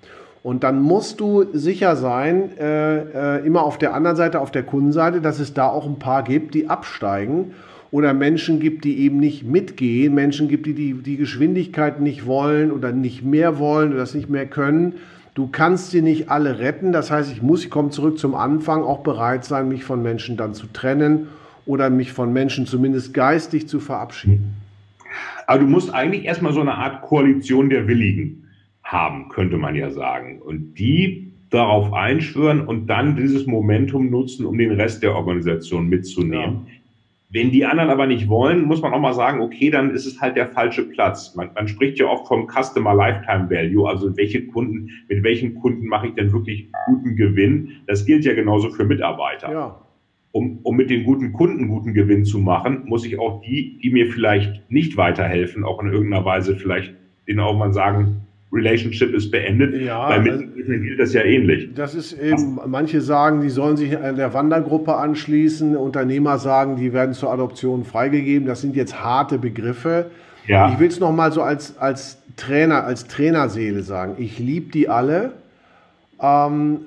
Und 0.43 0.63
dann 0.63 0.81
musst 0.81 1.19
du 1.19 1.45
sicher 1.53 1.95
sein, 1.95 2.57
äh, 2.57 3.37
äh, 3.37 3.45
immer 3.45 3.63
auf 3.63 3.77
der 3.77 3.93
anderen 3.93 4.15
Seite, 4.15 4.39
auf 4.39 4.51
der 4.51 4.63
Kundenseite, 4.63 5.19
dass 5.21 5.39
es 5.39 5.53
da 5.53 5.67
auch 5.67 5.85
ein 5.85 5.99
paar 5.99 6.23
gibt, 6.23 6.53
die 6.53 6.69
absteigen 6.69 7.53
oder 7.91 8.13
Menschen 8.13 8.59
gibt, 8.59 8.83
die 8.83 8.99
eben 8.99 9.19
nicht 9.19 9.43
mitgehen, 9.43 10.13
Menschen 10.13 10.47
gibt, 10.47 10.65
die 10.65 10.73
die, 10.73 10.93
die 10.93 11.17
Geschwindigkeit 11.17 11.99
nicht 11.99 12.25
wollen 12.25 12.71
oder 12.71 12.91
nicht 12.91 13.23
mehr 13.23 13.59
wollen 13.59 13.89
oder 13.89 13.99
das 13.99 14.13
nicht 14.13 14.29
mehr 14.29 14.45
können. 14.45 14.95
Du 15.38 15.46
kannst 15.46 15.91
sie 15.91 16.01
nicht 16.01 16.32
alle 16.32 16.58
retten. 16.58 16.91
Das 16.91 17.12
heißt, 17.12 17.32
ich 17.32 17.44
muss, 17.44 17.63
ich 17.63 17.70
komme 17.70 17.91
zurück 17.91 18.17
zum 18.17 18.34
Anfang, 18.34 18.82
auch 18.82 19.03
bereit 19.03 19.46
sein, 19.46 19.70
mich 19.70 19.84
von 19.84 20.01
Menschen 20.01 20.36
dann 20.36 20.56
zu 20.56 20.65
trennen 20.65 21.27
oder 21.67 21.91
mich 21.91 22.12
von 22.12 22.34
Menschen 22.34 22.65
zumindest 22.65 23.13
geistig 23.13 23.67
zu 23.67 23.79
verabschieden. 23.79 24.56
Aber 25.46 25.60
du 25.60 25.67
musst 25.67 25.94
eigentlich 25.94 26.25
erstmal 26.25 26.53
so 26.53 26.62
eine 26.62 26.74
Art 26.74 27.03
Koalition 27.03 27.70
der 27.70 27.88
Willigen 27.88 28.48
haben, 28.84 29.29
könnte 29.29 29.58
man 29.58 29.75
ja 29.75 29.91
sagen. 29.91 30.41
Und 30.41 30.74
die 30.79 31.32
darauf 31.51 31.94
einschwören 31.94 32.62
und 32.62 32.88
dann 32.88 33.15
dieses 33.15 33.46
Momentum 33.46 34.10
nutzen, 34.10 34.44
um 34.44 34.58
den 34.58 34.72
Rest 34.72 35.03
der 35.03 35.13
Organisation 35.13 35.88
mitzunehmen. 35.88 36.65
Ja. 36.65 36.74
Wenn 37.29 37.51
die 37.51 37.65
anderen 37.65 37.89
aber 37.89 38.07
nicht 38.07 38.29
wollen, 38.29 38.63
muss 38.63 38.81
man 38.81 38.93
auch 38.93 39.01
mal 39.01 39.13
sagen, 39.13 39.41
okay, 39.41 39.69
dann 39.69 39.91
ist 39.91 40.05
es 40.05 40.22
halt 40.22 40.38
der 40.38 40.48
falsche 40.48 40.84
Platz. 40.84 41.36
Man, 41.36 41.50
man 41.53 41.67
spricht 41.67 42.00
ja 42.00 42.05
oft 42.07 42.25
vom 42.27 42.48
Customer 42.48 42.93
Lifetime 42.93 43.50
Value, 43.50 43.88
also 43.88 44.15
welche 44.15 44.48
Kunden, 44.48 44.89
mit 45.10 45.24
welchen 45.24 45.55
Kunden 45.55 45.88
mache 45.88 46.07
ich 46.07 46.13
denn 46.13 46.31
wirklich 46.31 46.72
guten 46.86 47.17
Gewinn? 47.17 47.81
Das 47.86 48.05
gilt 48.05 48.24
ja 48.24 48.34
genauso 48.34 48.69
für 48.69 48.86
Mitarbeiter. 48.86 49.51
Ja. 49.51 49.81
Um, 50.31 50.60
um 50.63 50.75
mit 50.77 50.89
den 50.89 51.03
guten 51.03 51.34
Kunden 51.34 51.67
guten 51.67 51.93
Gewinn 51.93 52.24
zu 52.24 52.39
machen, 52.39 52.84
muss 52.86 53.05
ich 53.05 53.19
auch 53.19 53.41
die, 53.41 53.79
die 53.84 53.89
mir 53.89 54.07
vielleicht 54.07 54.69
nicht 54.69 54.96
weiterhelfen, 54.96 55.65
auch 55.65 55.81
in 55.81 55.91
irgendeiner 55.91 56.24
Weise 56.24 56.55
vielleicht 56.55 56.93
denen 57.27 57.39
auch 57.39 57.57
mal 57.57 57.74
sagen, 57.74 58.26
Relationship 58.51 59.13
ist 59.13 59.29
beendet. 59.29 59.81
Ja, 59.81 60.07
Bei 60.07 60.19
Mitarbeitern 60.19 60.53
also, 60.57 60.83
gilt 60.83 60.99
das 60.99 61.13
ja 61.13 61.21
ähnlich. 61.21 61.69
Das 61.75 61.95
ist 61.95 62.13
eben, 62.13 62.59
manche 62.65 63.01
sagen, 63.01 63.41
die 63.41 63.49
sollen 63.49 63.75
sich 63.75 63.89
der 63.89 64.33
Wandergruppe 64.33 64.95
anschließen. 64.95 65.75
Unternehmer 65.75 66.37
sagen, 66.37 66.77
die 66.77 66.93
werden 66.93 67.13
zur 67.13 67.31
Adoption 67.31 67.83
freigegeben. 67.83 68.47
Das 68.47 68.61
sind 68.61 68.75
jetzt 68.75 69.03
harte 69.03 69.37
Begriffe. 69.37 70.11
Ja. 70.47 70.71
Ich 70.71 70.79
will 70.79 70.87
es 70.87 70.99
nochmal 70.99 71.33
so 71.33 71.41
als, 71.41 71.77
als 71.77 72.19
Trainer, 72.37 72.85
als 72.85 73.07
Trainerseele 73.07 73.83
sagen. 73.83 74.15
Ich 74.17 74.39
liebe 74.39 74.71
die 74.71 74.87
alle. 74.87 75.33
Ähm, 76.21 76.79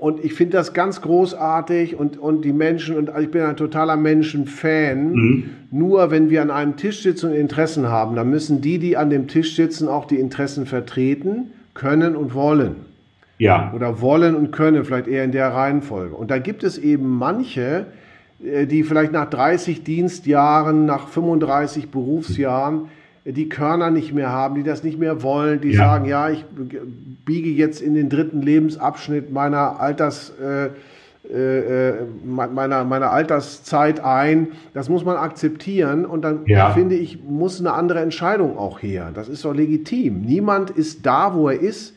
und 0.00 0.24
ich 0.24 0.34
finde 0.34 0.56
das 0.56 0.74
ganz 0.74 1.00
großartig 1.00 1.96
und, 1.96 2.18
und 2.18 2.44
die 2.44 2.52
Menschen, 2.52 2.96
und 2.96 3.10
ich 3.20 3.30
bin 3.30 3.42
ein 3.42 3.56
totaler 3.56 3.96
Menschenfan. 3.96 5.12
Mhm. 5.12 5.44
Nur 5.70 6.10
wenn 6.10 6.30
wir 6.30 6.42
an 6.42 6.50
einem 6.50 6.76
Tisch 6.76 7.02
sitzen 7.02 7.30
und 7.30 7.36
Interessen 7.36 7.88
haben, 7.88 8.14
dann 8.14 8.30
müssen 8.30 8.60
die, 8.60 8.78
die 8.78 8.96
an 8.96 9.10
dem 9.10 9.26
Tisch 9.26 9.56
sitzen, 9.56 9.88
auch 9.88 10.04
die 10.04 10.20
Interessen 10.20 10.66
vertreten 10.66 11.50
können 11.74 12.14
und 12.14 12.34
wollen. 12.34 12.76
Ja. 13.38 13.72
Oder 13.74 14.00
wollen 14.00 14.34
und 14.34 14.52
können, 14.52 14.84
vielleicht 14.84 15.08
eher 15.08 15.24
in 15.24 15.32
der 15.32 15.48
Reihenfolge. 15.48 16.14
Und 16.14 16.30
da 16.30 16.38
gibt 16.38 16.62
es 16.62 16.78
eben 16.78 17.08
manche, 17.08 17.86
äh, 18.44 18.66
die 18.66 18.84
vielleicht 18.84 19.12
nach 19.12 19.28
30 19.28 19.82
Dienstjahren, 19.82 20.86
nach 20.86 21.08
35 21.08 21.90
Berufsjahren 21.90 22.88
die 23.32 23.48
Körner 23.48 23.90
nicht 23.90 24.12
mehr 24.12 24.30
haben, 24.30 24.54
die 24.54 24.62
das 24.62 24.82
nicht 24.82 24.98
mehr 24.98 25.22
wollen, 25.22 25.60
die 25.60 25.72
ja. 25.72 25.78
sagen, 25.78 26.04
ja, 26.06 26.30
ich 26.30 26.44
biege 27.24 27.50
jetzt 27.50 27.80
in 27.80 27.94
den 27.94 28.08
dritten 28.08 28.42
Lebensabschnitt 28.42 29.32
meiner 29.32 29.80
Alters 29.80 30.32
äh, 30.40 30.70
äh, 31.30 31.92
meiner, 32.24 32.84
meiner 32.84 33.10
Alterszeit 33.10 34.00
ein. 34.00 34.48
Das 34.72 34.88
muss 34.88 35.04
man 35.04 35.16
akzeptieren 35.16 36.06
und 36.06 36.22
dann 36.22 36.46
ja. 36.46 36.70
finde 36.70 36.94
ich, 36.94 37.22
muss 37.22 37.60
eine 37.60 37.74
andere 37.74 38.00
Entscheidung 38.00 38.56
auch 38.56 38.80
her. 38.80 39.10
Das 39.12 39.28
ist 39.28 39.44
doch 39.44 39.54
legitim. 39.54 40.22
Niemand 40.22 40.70
ist 40.70 41.04
da, 41.04 41.34
wo 41.34 41.50
er 41.50 41.60
ist, 41.60 41.94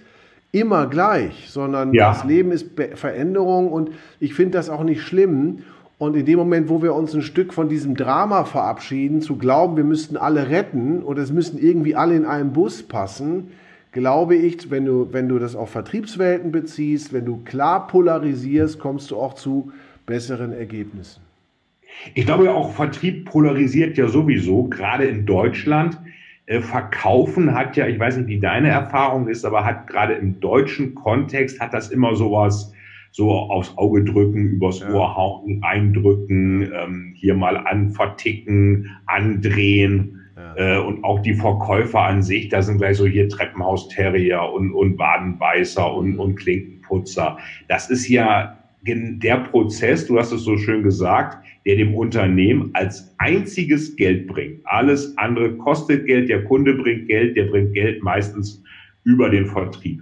immer 0.52 0.88
gleich, 0.88 1.50
sondern 1.50 1.94
ja. 1.94 2.10
das 2.10 2.26
Leben 2.26 2.52
ist 2.52 2.72
Veränderung 2.96 3.72
und 3.72 3.92
ich 4.20 4.34
finde 4.34 4.58
das 4.58 4.70
auch 4.70 4.84
nicht 4.84 5.02
schlimm. 5.02 5.60
Und 6.02 6.16
in 6.16 6.26
dem 6.26 6.40
Moment, 6.40 6.68
wo 6.68 6.82
wir 6.82 6.96
uns 6.96 7.14
ein 7.14 7.22
Stück 7.22 7.54
von 7.54 7.70
diesem 7.70 7.96
Drama 7.96 8.44
verabschieden, 8.44 9.22
zu 9.22 9.36
glauben, 9.36 9.78
wir 9.78 9.84
müssten 9.84 10.18
alle 10.18 10.50
retten 10.50 11.04
oder 11.04 11.22
es 11.22 11.32
müssten 11.32 11.60
irgendwie 11.60 11.96
alle 11.96 12.16
in 12.16 12.26
einen 12.26 12.54
Bus 12.54 12.82
passen, 12.82 13.52
glaube 13.92 14.36
ich, 14.36 14.72
wenn 14.72 14.86
du, 14.86 15.10
wenn 15.14 15.30
du 15.30 15.38
das 15.38 15.56
auf 15.56 15.70
Vertriebswelten 15.70 16.52
beziehst, 16.52 17.14
wenn 17.14 17.26
du 17.26 17.44
klar 17.44 17.86
polarisierst, 17.86 18.80
kommst 18.80 19.12
du 19.12 19.18
auch 19.18 19.36
zu 19.36 19.72
besseren 20.08 20.54
Ergebnissen. 20.54 21.22
Ich 22.16 22.26
glaube 22.26 22.46
ja 22.46 22.54
auch, 22.54 22.74
Vertrieb 22.74 23.26
polarisiert 23.26 23.96
ja 23.96 24.08
sowieso, 24.08 24.64
gerade 24.64 25.04
in 25.04 25.28
Deutschland. 25.28 26.00
Äh, 26.48 26.62
Verkaufen 26.62 27.54
hat 27.54 27.78
ja, 27.78 27.86
ich 27.86 28.00
weiß 28.00 28.18
nicht, 28.18 28.28
wie 28.28 28.40
deine 28.40 28.70
Erfahrung 28.70 29.28
ist, 29.28 29.46
aber 29.46 29.66
hat 29.66 29.86
gerade 29.86 30.16
im 30.16 30.40
deutschen 30.40 30.96
Kontext 30.96 31.60
hat 31.60 31.76
das 31.76 31.90
immer 31.90 32.16
sowas, 32.16 32.74
so 33.12 33.32
aufs 33.32 33.78
Auge 33.78 34.04
drücken, 34.04 34.52
übers 34.52 34.80
ja. 34.80 34.92
Ohr 34.94 35.16
hauen, 35.16 35.62
eindrücken, 35.64 36.72
ähm, 36.74 37.14
hier 37.16 37.36
mal 37.36 37.58
anverticken, 37.58 38.90
andrehen. 39.06 40.18
Ja. 40.36 40.78
Äh, 40.78 40.80
und 40.80 41.04
auch 41.04 41.20
die 41.20 41.34
Verkäufer 41.34 42.02
an 42.02 42.24
sich, 42.24 42.50
da 42.50 42.62
sind 42.62 42.78
gleich 42.78 42.98
so 42.98 43.06
hier 43.06 43.28
Treppenhausterrier 43.28 44.42
und, 44.54 44.74
und 44.74 44.98
Wadenbeißer 44.98 45.94
und, 45.94 46.18
und 46.18 46.36
Klinkenputzer. 46.36 47.38
Das 47.68 47.90
ist 47.90 48.08
ja 48.08 48.58
der 48.84 49.38
Prozess, 49.38 50.08
du 50.08 50.18
hast 50.18 50.32
es 50.32 50.42
so 50.42 50.58
schön 50.58 50.82
gesagt, 50.82 51.46
der 51.66 51.76
dem 51.76 51.94
Unternehmen 51.94 52.72
als 52.74 53.14
einziges 53.20 53.96
Geld 53.96 54.28
bringt. 54.28 54.62
Alles 54.64 55.16
andere 55.18 55.56
kostet 55.58 56.08
Geld, 56.08 56.30
der 56.30 56.44
Kunde 56.46 56.74
bringt 56.74 57.08
Geld, 57.08 57.38
der 57.38 57.46
bringt 57.46 57.74
Geld 57.74 58.02
meistens 58.02 58.64
über 59.04 59.30
den 59.30 59.46
Vertrieb. 59.46 60.02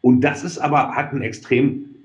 Und 0.00 0.22
das 0.22 0.44
ist 0.44 0.58
aber, 0.58 0.92
hat 0.92 1.12
einen 1.12 1.22
extrem 1.22 1.95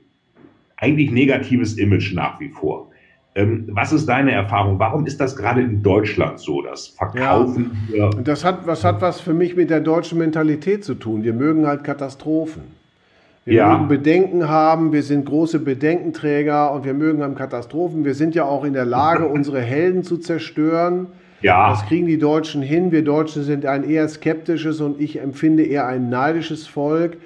eigentlich 0.82 1.12
negatives 1.12 1.78
Image 1.78 2.14
nach 2.14 2.40
wie 2.40 2.50
vor. 2.50 2.90
Ähm, 3.34 3.70
was 3.72 3.94
ist 3.94 4.08
deine 4.08 4.34
Erfahrung? 4.34 4.78
Warum 4.78 5.06
ist 5.06 5.22
das 5.22 5.38
gerade 5.38 5.62
in 5.62 5.82
Deutschland 5.82 6.40
so, 6.40 6.62
das 6.62 6.88
Verkaufen? 6.88 7.88
Ja, 7.94 8.10
das 8.10 8.44
hat, 8.44 8.68
was 8.68 8.84
hat 8.84 9.00
was 9.02 9.22
für 9.22 9.34
mich 9.34 9.56
mit 9.56 9.70
der 9.70 9.80
deutschen 9.80 10.18
Mentalität 10.18 10.84
zu 10.84 10.96
tun. 10.96 11.24
Wir 11.24 11.32
mögen 11.32 11.66
halt 11.66 11.86
Katastrophen. 11.86 12.64
Wir 13.46 13.54
ja. 13.54 13.74
mögen 13.74 13.88
Bedenken 13.88 14.50
haben, 14.50 14.92
wir 14.92 15.02
sind 15.02 15.26
große 15.26 15.60
Bedenkenträger 15.60 16.74
und 16.74 16.84
wir 16.84 16.94
mögen 16.94 17.24
haben 17.24 17.36
Katastrophen. 17.36 18.04
Wir 18.04 18.16
sind 18.16 18.36
ja 18.36 18.44
auch 18.44 18.66
in 18.66 18.74
der 18.74 18.86
Lage, 18.86 19.26
unsere 19.28 19.62
Helden 19.62 20.04
zu 20.04 20.18
zerstören. 20.18 21.08
Ja. 21.42 21.70
Das 21.70 21.86
kriegen 21.86 22.08
die 22.08 22.20
Deutschen 22.20 22.62
hin. 22.62 22.92
Wir 22.92 23.04
Deutschen 23.04 23.44
sind 23.44 23.66
ein 23.66 23.90
eher 23.90 24.10
skeptisches 24.10 24.82
und 24.82 25.00
ich 25.00 25.22
empfinde 25.22 25.64
eher 25.64 25.88
ein 25.88 26.10
neidisches 26.10 26.68
Volk. 26.68 27.18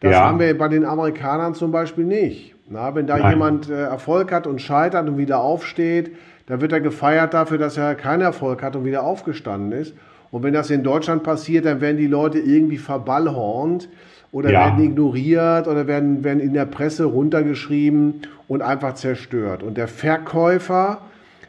Das 0.00 0.12
ja. 0.12 0.26
haben 0.26 0.38
wir 0.38 0.56
bei 0.58 0.68
den 0.68 0.84
Amerikanern 0.84 1.54
zum 1.54 1.72
Beispiel 1.72 2.04
nicht. 2.04 2.53
Na, 2.66 2.94
wenn 2.94 3.06
da 3.06 3.18
Nein. 3.18 3.32
jemand 3.32 3.68
äh, 3.68 3.84
Erfolg 3.84 4.32
hat 4.32 4.46
und 4.46 4.60
scheitert 4.60 5.08
und 5.08 5.18
wieder 5.18 5.40
aufsteht, 5.40 6.12
dann 6.46 6.60
wird 6.60 6.72
er 6.72 6.80
gefeiert 6.80 7.34
dafür, 7.34 7.58
dass 7.58 7.76
er 7.76 7.94
keinen 7.94 8.22
Erfolg 8.22 8.62
hat 8.62 8.76
und 8.76 8.84
wieder 8.84 9.02
aufgestanden 9.02 9.72
ist. 9.72 9.94
Und 10.30 10.42
wenn 10.42 10.54
das 10.54 10.70
in 10.70 10.82
Deutschland 10.82 11.22
passiert, 11.22 11.64
dann 11.64 11.80
werden 11.80 11.96
die 11.96 12.06
Leute 12.06 12.38
irgendwie 12.38 12.78
verballhornt 12.78 13.88
oder 14.32 14.50
ja. 14.50 14.64
werden 14.64 14.82
ignoriert 14.82 15.68
oder 15.68 15.86
werden, 15.86 16.24
werden 16.24 16.40
in 16.40 16.54
der 16.54 16.64
Presse 16.64 17.04
runtergeschrieben 17.04 18.22
und 18.48 18.62
einfach 18.62 18.94
zerstört. 18.94 19.62
Und 19.62 19.76
der 19.76 19.88
Verkäufer, 19.88 21.02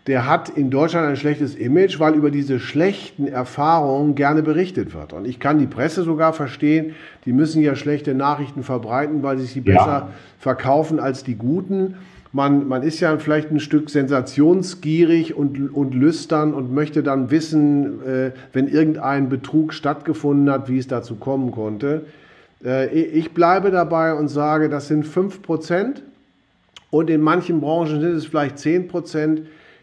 der 0.07 0.27
hat 0.27 0.49
in 0.49 0.69
Deutschland 0.69 1.07
ein 1.07 1.15
schlechtes 1.15 1.55
Image, 1.55 1.99
weil 1.99 2.13
über 2.13 2.29
diese 2.29 2.59
schlechten 2.59 3.27
Erfahrungen 3.27 4.13
gerne 4.13 4.43
berichtet 4.43 4.93
wird. 4.93 5.13
Und 5.13 5.25
ich 5.25 5.39
kann 5.39 5.57
die 5.57 5.65
Presse 5.65 6.03
sogar 6.03 6.33
verstehen, 6.33 6.93
die 7.25 7.33
müssen 7.33 7.61
ja 7.63 7.75
schlechte 7.75 8.13
Nachrichten 8.13 8.61
verbreiten, 8.61 9.23
weil 9.23 9.39
sie 9.39 9.45
sie 9.45 9.61
ja. 9.61 9.73
besser 9.73 10.09
verkaufen 10.37 10.99
als 10.99 11.23
die 11.23 11.35
guten. 11.35 11.95
Man, 12.31 12.67
man 12.67 12.83
ist 12.83 12.99
ja 12.99 13.17
vielleicht 13.17 13.49
ein 13.49 13.59
Stück 13.59 13.89
sensationsgierig 13.89 15.35
und, 15.35 15.73
und 15.73 15.95
lüstern 15.95 16.53
und 16.53 16.71
möchte 16.71 17.01
dann 17.01 17.31
wissen, 17.31 18.05
äh, 18.05 18.31
wenn 18.53 18.67
irgendein 18.67 19.29
Betrug 19.29 19.73
stattgefunden 19.73 20.51
hat, 20.51 20.69
wie 20.69 20.77
es 20.77 20.87
dazu 20.87 21.15
kommen 21.15 21.51
konnte. 21.51 22.05
Äh, 22.63 22.93
ich 22.93 23.31
bleibe 23.31 23.71
dabei 23.71 24.13
und 24.13 24.27
sage, 24.27 24.69
das 24.69 24.87
sind 24.87 25.07
5 25.07 25.41
Prozent 25.41 26.03
und 26.91 27.09
in 27.09 27.21
manchen 27.21 27.61
Branchen 27.61 28.01
sind 28.01 28.15
es 28.15 28.25
vielleicht 28.25 28.59
10 28.59 28.87
Prozent 28.87 29.41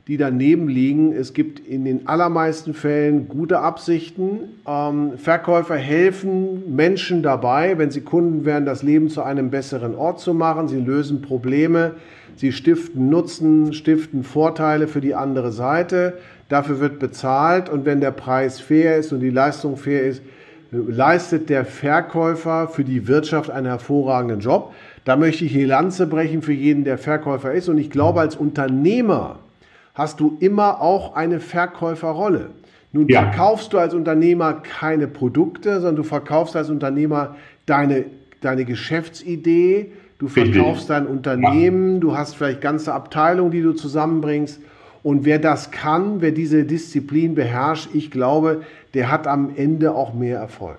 die 0.09 0.17
daneben 0.17 0.69
liegen. 0.69 1.13
Es 1.13 1.33
gibt 1.33 1.61
in 1.61 1.85
den 1.85 2.09
allermeisten 2.09 2.75
Fällen 2.75 3.29
gute 3.29 3.61
Absichten. 3.61 4.41
Ähm, 4.67 5.13
Verkäufer 5.17 5.77
helfen 5.77 6.75
Menschen 6.75 7.23
dabei, 7.23 7.79
wenn 7.79 7.91
sie 7.91 8.01
Kunden 8.01 8.45
werden, 8.45 8.67
das 8.67 8.83
Leben 8.83 9.09
zu 9.09 9.23
einem 9.23 9.51
besseren 9.51 9.95
Ort 9.95 10.19
zu 10.19 10.35
machen. 10.35 10.67
Sie 10.67 10.81
lösen 10.81 11.23
Probleme, 11.23 11.93
sie 12.35 12.51
stiften 12.51 13.11
Nutzen, 13.11 13.73
stiften 13.73 14.25
Vorteile 14.25 14.89
für 14.89 15.01
die 15.01 15.15
andere 15.15 15.53
Seite. 15.53 16.15
Dafür 16.49 16.81
wird 16.81 16.99
bezahlt 16.99 17.69
und 17.69 17.87
wenn 17.87 18.01
der 18.01 18.11
Preis 18.11 18.61
fair 18.61 18.97
ist 18.99 19.13
und 19.13 19.21
die 19.21 19.31
Leistung 19.31 19.77
fair 19.77 20.03
ist, 20.03 20.23
leistet 20.73 21.49
der 21.49 21.65
Verkäufer 21.65 22.67
für 22.67 22.83
die 22.83 23.07
Wirtschaft 23.07 23.51
einen 23.51 23.67
hervorragenden 23.67 24.41
Job. 24.41 24.73
Da 25.05 25.17
möchte 25.17 25.45
ich 25.45 25.53
die 25.53 25.65
Lanze 25.65 26.07
brechen 26.07 26.43
für 26.43 26.53
jeden, 26.53 26.85
der 26.85 26.99
Verkäufer 26.99 27.53
ist. 27.53 27.69
Und 27.69 27.79
ich 27.79 27.91
glaube, 27.91 28.21
als 28.21 28.37
Unternehmer 28.37 29.39
hast 29.95 30.21
du 30.21 30.37
immer 30.41 30.81
auch 30.81 31.15
eine 31.15 31.41
Verkäuferrolle. 31.41 32.51
Nun 32.93 33.09
ja. 33.09 33.23
verkaufst 33.23 33.73
du 33.73 33.79
als 33.79 33.95
Unternehmer 33.95 34.55
keine 34.55 35.07
Produkte, 35.07 35.75
sondern 35.75 35.97
du 35.97 36.03
verkaufst 36.03 36.57
als 36.57 36.69
Unternehmer 36.71 37.37
deine, 37.67 38.05
deine 38.41 38.65
Geschäftsidee, 38.65 39.93
du 40.19 40.29
verkaufst 40.29 40.91
dein 40.91 41.07
Unternehmen, 41.07 42.01
du 42.01 42.17
hast 42.17 42.37
vielleicht 42.37 42.61
ganze 42.61 42.93
Abteilungen, 42.93 43.51
die 43.51 43.63
du 43.63 43.73
zusammenbringst. 43.73 44.61
Und 45.03 45.25
wer 45.25 45.39
das 45.39 45.71
kann, 45.71 46.21
wer 46.21 46.31
diese 46.31 46.65
Disziplin 46.65 47.35
beherrscht, 47.35 47.89
ich 47.93 48.11
glaube, 48.11 48.63
der 48.95 49.11
hat 49.11 49.27
am 49.27 49.51
Ende 49.57 49.95
auch 49.95 50.15
mehr 50.15 50.39
Erfolg. 50.39 50.79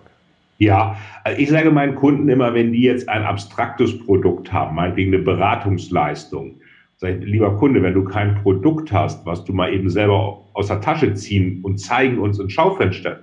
Ja, 0.59 0.95
ich 1.37 1.49
sage 1.49 1.71
meinen 1.71 1.95
Kunden 1.95 2.29
immer, 2.29 2.53
wenn 2.53 2.71
die 2.71 2.83
jetzt 2.83 3.09
ein 3.09 3.23
abstraktes 3.23 3.99
Produkt 4.05 4.53
haben, 4.53 4.75
meinetwegen 4.75 5.13
eine 5.13 5.23
Beratungsleistung, 5.23 6.55
Sag 7.03 7.21
lieber 7.21 7.57
Kunde, 7.57 7.83
wenn 7.83 7.95
du 7.95 8.05
kein 8.05 8.35
Produkt 8.35 8.93
hast, 8.93 9.25
was 9.25 9.43
du 9.43 9.51
mal 9.51 9.73
eben 9.73 9.89
selber 9.89 10.45
aus 10.53 10.67
der 10.67 10.79
Tasche 10.79 11.13
ziehen 11.15 11.59
und 11.61 11.77
zeigen 11.77 12.17
uns 12.17 12.39
ins 12.39 12.53
Schaufenster, 12.53 13.19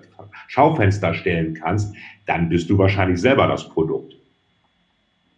Schaufenster 0.49 1.15
stellen 1.15 1.55
kannst, 1.55 1.97
dann 2.27 2.51
bist 2.51 2.69
du 2.69 2.77
wahrscheinlich 2.77 3.23
selber 3.23 3.47
das 3.47 3.71
Produkt. 3.71 4.17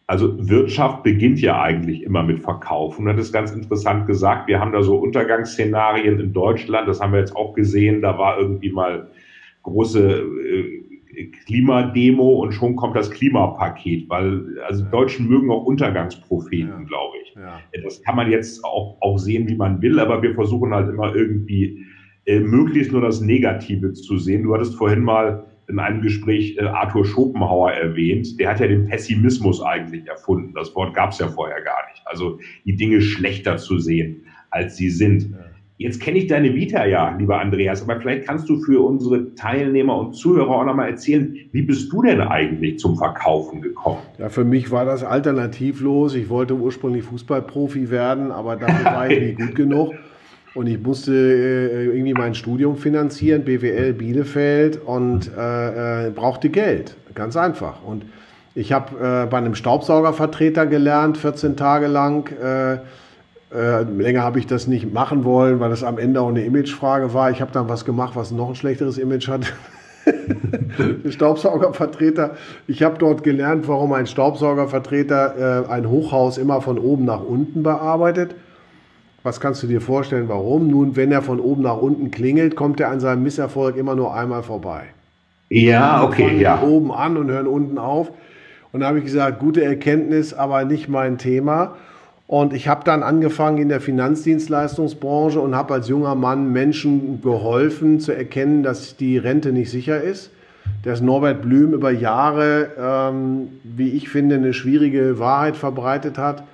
Also 0.09 0.49
Wirtschaft 0.49 1.05
beginnt 1.05 1.41
ja 1.41 1.63
eigentlich 1.63 2.03
immer 2.03 2.25
mit 2.25 2.41
Verkaufen. 2.41 3.07
Das 3.07 3.17
ist 3.17 3.33
ganz 3.33 3.53
interessant 3.53 4.09
gesagt. 4.09 4.49
Wir 4.49 4.59
haben 4.59 4.73
da 4.73 4.83
so 4.83 4.97
Untergangsszenarien 4.97 6.19
in 6.19 6.33
Deutschland. 6.33 6.89
Das 6.89 7.01
haben 7.01 7.13
wir 7.13 7.21
jetzt 7.21 7.37
auch 7.37 7.55
gesehen. 7.55 8.03
Da 8.03 8.19
war 8.19 8.41
irgendwie 8.41 8.73
mal 8.73 9.09
große 9.63 10.19
äh, 10.19 10.92
Klimademo 11.47 12.42
und 12.42 12.52
schon 12.52 12.76
kommt 12.76 12.97
das 12.97 13.11
Klimapaket, 13.11 14.09
weil 14.09 14.59
also 14.66 14.85
Deutschen 14.85 15.28
mögen 15.28 15.50
auch 15.50 15.64
Untergangspropheten, 15.64 16.69
ja. 16.69 16.87
glaube 16.87 17.16
ich. 17.25 17.35
Ja. 17.35 17.61
Das 17.83 18.02
kann 18.02 18.16
man 18.16 18.31
jetzt 18.31 18.64
auch, 18.64 18.97
auch 19.00 19.19
sehen, 19.19 19.49
wie 19.49 19.57
man 19.57 19.83
will, 19.83 19.99
aber 20.00 20.23
wir 20.23 20.35
versuchen 20.35 20.73
halt 20.73 20.88
immer 20.88 21.14
irgendwie 21.14 21.85
äh, 22.25 22.40
möglichst 22.40 22.92
nur 22.92 23.00
das 23.00 23.21
Negative 23.21 23.92
zu 23.92 24.19
sehen. 24.19 24.45
Du 24.45 24.54
hattest 24.54 24.75
vorhin 24.75 25.02
mal 25.02 25.45
in 25.69 25.78
einem 25.78 26.02
Gespräch 26.02 26.57
äh, 26.59 26.64
Arthur 26.64 27.04
Schopenhauer 27.04 27.73
erwähnt. 27.73 28.38
Der 28.38 28.50
hat 28.50 28.61
ja 28.61 28.69
den 28.69 28.87
Pessimismus 28.87 29.62
eigentlich 29.62 30.07
erfunden. 30.07 30.54
Das 30.54 30.75
Wort 30.75 30.95
gab 30.95 31.11
es 31.11 31.19
ja 31.19 31.28
vorher 31.28 31.61
gar 31.62 31.88
nicht. 31.90 32.02
Also 32.07 32.38
die 32.64 32.76
Dinge 32.76 33.00
schlechter 33.00 33.57
zu 33.57 33.78
sehen, 33.78 34.26
als 34.50 34.76
sie 34.76 34.90
sind. 34.90 35.31
Ja. 35.31 35.52
Jetzt 35.83 36.01
kenne 36.01 36.19
ich 36.19 36.29
deine 36.29 36.55
Vita 36.55 36.85
ja, 36.87 37.17
lieber 37.19 37.41
Andreas, 37.41 37.83
aber 37.83 38.01
vielleicht 38.01 38.27
kannst 38.27 38.49
du 38.49 38.61
für 38.61 38.85
unsere 38.85 39.35
Teilnehmer 39.35 39.99
und 39.99 40.15
Zuhörer 40.15 40.51
auch 40.51 40.65
nochmal 40.65 40.91
erzählen, 40.91 41.37
wie 41.51 41.62
bist 41.62 41.93
du 41.93 42.03
denn 42.03 42.21
eigentlich 42.21 42.79
zum 42.79 42.97
Verkaufen 42.97 43.61
gekommen? 43.61 43.99
Ja, 44.19 44.29
für 44.29 44.45
mich 44.45 44.71
war 44.71 44.85
das 44.85 45.03
alternativlos. 45.03 46.15
Ich 46.15 46.29
wollte 46.29 46.55
ursprünglich 46.55 47.05
Fußballprofi 47.05 47.91
werden, 47.91 48.31
aber 48.31 48.57
dafür 48.57 48.85
war 48.85 49.11
ich 49.11 49.21
nicht 49.21 49.39
gut 49.39 49.55
genug. 49.57 49.93
Und 50.55 50.67
ich 50.67 50.81
musste 50.81 51.12
äh, 51.12 51.87
irgendwie 51.87 52.12
mein 52.12 52.35
Studium 52.35 52.77
finanzieren, 52.77 53.45
BWL 53.45 53.95
Bielefeld, 53.95 54.81
und 54.85 55.31
äh, 55.37 56.09
äh, 56.09 56.11
brauchte 56.11 56.51
Geld. 56.51 56.97
Ganz 57.15 57.37
einfach. 57.37 57.83
Und 57.85 58.05
ich 58.55 58.73
habe 58.73 58.97
äh, 58.97 59.27
bei 59.27 59.39
einem 59.39 59.55
Staubsaugervertreter 59.55 60.67
gelernt, 60.67 61.17
14 61.17 61.57
Tage 61.57 61.87
lang. 61.87 62.31
Äh, 63.55 63.83
äh, 63.83 63.83
länger 63.83 64.23
habe 64.23 64.39
ich 64.39 64.47
das 64.47 64.67
nicht 64.67 64.93
machen 64.93 65.25
wollen, 65.25 65.61
weil 65.61 65.71
das 65.71 65.85
am 65.85 65.99
Ende 65.99 66.21
auch 66.21 66.29
eine 66.29 66.45
Imagefrage 66.45 67.15
war. 67.15 67.31
Ich 67.31 67.41
habe 67.41 67.53
dann 67.53 67.69
was 67.69 67.85
gemacht, 67.85 68.17
was 68.17 68.31
noch 68.31 68.49
ein 68.49 68.55
schlechteres 68.55 68.99
Image 68.99 69.29
hat. 69.29 69.53
Staubsaugervertreter. 71.09 72.37
Ich 72.67 72.83
habe 72.83 72.99
dort 72.99 73.23
gelernt, 73.23 73.69
warum 73.69 73.93
ein 73.93 74.07
Staubsaugervertreter 74.07 75.69
ein 75.69 75.89
Hochhaus 75.89 76.39
immer 76.39 76.61
von 76.61 76.77
oben 76.77 77.05
nach 77.05 77.23
unten 77.23 77.63
bearbeitet. 77.63 78.35
Was 79.23 79.39
kannst 79.39 79.63
du 79.63 79.69
dir 79.69 79.81
vorstellen, 79.81 80.29
warum? 80.29 80.67
Nun, 80.67 80.97
wenn 80.97 81.13
er 81.13 81.23
von 81.23 81.39
oben 81.39 81.63
nach 81.63 81.77
unten 81.77 82.11
klingelt, 82.11 82.57
kommt 82.57 82.81
er 82.81 82.89
an 82.89 82.99
seinem 82.99 83.23
Misserfolg 83.23 83.77
immer 83.77 83.95
nur 83.95 84.13
einmal 84.13 84.43
vorbei. 84.43 84.87
Ja, 85.49 86.03
okay, 86.03 86.27
fangen 86.29 86.41
ja. 86.41 86.63
oben 86.63 86.91
an 86.91 87.17
und 87.17 87.31
hören 87.31 87.47
unten 87.47 87.79
auf. 87.79 88.11
Und 88.73 88.81
da 88.81 88.89
habe 88.89 88.99
ich 88.99 89.05
gesagt, 89.05 89.39
gute 89.39 89.63
Erkenntnis, 89.63 90.35
aber 90.35 90.65
nicht 90.65 90.89
mein 90.89 91.19
Thema. 91.19 91.77
Und 92.33 92.55
ich 92.55 92.67
habe 92.67 92.81
dann 92.83 93.03
angefangen 93.03 93.59
in 93.59 93.69
der 93.69 93.83
Finanzdienstleistungsbranche 93.83 95.39
und 95.39 95.55
habe 95.55 95.75
als 95.75 95.89
junger 95.89 96.15
Mann 96.15 96.51
Menschen 96.51 97.21
geholfen 97.21 98.01
zu 98.01 98.12
erkennen, 98.12 98.62
dass 98.62 98.97
die 98.97 99.19
Rente 99.19 99.53
nicht 99.53 99.71
sicher 99.71 100.01
ist. 100.01 100.31
Dass 100.83 101.03
Norbert 101.03 101.43
Blüm 101.43 101.75
über 101.75 101.91
Jahre, 101.91 102.71
ähm, 102.81 103.49
wie 103.65 103.91
ich 103.91 104.09
finde, 104.09 104.37
eine 104.37 104.55
schwierige 104.55 105.19
Wahrheit 105.19 105.59
verbreitet 105.59 106.17
hat. 106.17 106.45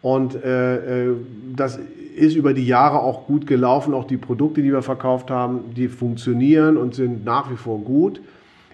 Und 0.00 0.36
äh, 0.44 1.08
äh 1.08 1.14
das 1.56 1.80
ist 2.14 2.36
über 2.36 2.54
die 2.54 2.66
Jahre 2.66 3.00
auch 3.00 3.26
gut 3.26 3.48
gelaufen. 3.48 3.94
Auch 3.94 4.06
die 4.06 4.18
Produkte, 4.18 4.62
die 4.62 4.70
wir 4.70 4.82
verkauft 4.82 5.32
haben, 5.32 5.74
die 5.76 5.88
funktionieren 5.88 6.76
und 6.76 6.94
sind 6.94 7.24
nach 7.24 7.50
wie 7.50 7.56
vor 7.56 7.80
gut. 7.80 8.20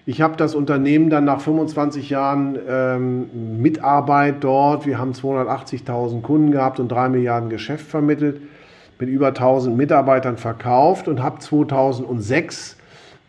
Ich 0.05 0.21
habe 0.21 0.35
das 0.35 0.53
Unternehmen 0.53 1.09
dann 1.09 1.23
nach 1.23 1.39
25 1.39 2.09
Jahren 2.09 2.59
ähm, 2.67 3.61
Mitarbeit 3.61 4.43
dort, 4.43 4.85
wir 4.85 4.97
haben 4.97 5.13
280.000 5.13 6.21
Kunden 6.21 6.51
gehabt 6.51 6.81
und 6.81 6.89
3 6.89 7.07
Milliarden 7.07 7.49
Geschäft 7.49 7.87
vermittelt, 7.87 8.41
mit 8.99 9.07
über 9.07 9.27
1000 9.27 9.77
Mitarbeitern 9.77 10.35
verkauft 10.35 11.07
und 11.07 11.23
habe 11.23 11.39
2006 11.39 12.75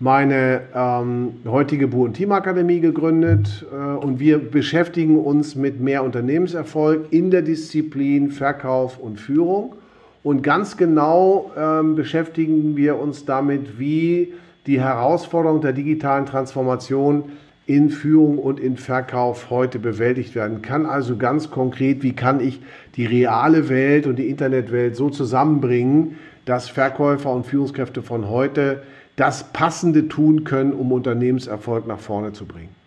meine 0.01 0.63
ähm, 0.75 1.35
heutige 1.47 1.87
Bu- 1.87 2.07
und 2.07 2.15
Teamakademie 2.15 2.81
gegründet 2.81 3.65
äh, 3.73 3.77
und 3.77 4.19
wir 4.19 4.39
beschäftigen 4.39 5.21
uns 5.21 5.55
mit 5.55 5.81
mehr 5.81 6.03
Unternehmenserfolg 6.03 7.07
in 7.13 7.31
der 7.31 7.43
Disziplin 7.43 8.33
Verkauf 8.33 8.99
und 8.99 9.21
Führung. 9.21 9.77
Und 10.25 10.43
ganz 10.43 10.77
genau 10.77 11.53
ähm, 11.57 11.95
beschäftigen 11.95 12.77
wir 12.77 12.99
uns 12.99 13.25
damit, 13.25 13.79
wie 13.79 14.33
die 14.67 14.81
Herausforderung 14.81 15.61
der 15.61 15.73
digitalen 15.73 16.27
Transformation 16.27 17.25
in 17.67 17.91
Führung 17.91 18.39
und 18.39 18.61
in 18.61 18.77
Verkauf 18.77 19.49
heute 19.51 19.79
bewältigt 19.79 20.35
werden 20.35 20.61
kann. 20.61 20.85
Also 20.85 21.17
ganz 21.17 21.51
konkret, 21.51 22.03
wie 22.03 22.13
kann 22.13 22.41
ich 22.41 22.61
die 22.97 23.07
reale 23.07 23.69
Welt 23.69 24.07
und 24.07 24.17
die 24.17 24.29
Internetwelt 24.29 24.97
so 24.97 25.09
zusammenbringen, 25.09 26.19
dass 26.45 26.69
Verkäufer 26.69 27.33
und 27.33 27.47
Führungskräfte 27.47 28.03
von 28.03 28.29
heute 28.29 28.83
das 29.17 29.53
Passende 29.53 30.09
tun 30.09 30.45
können, 30.45 30.73
um 30.73 30.93
Unternehmenserfolg 30.93 31.87
nach 31.87 32.01
vorne 32.01 32.33
zu 32.33 32.45
bringen 32.45 32.84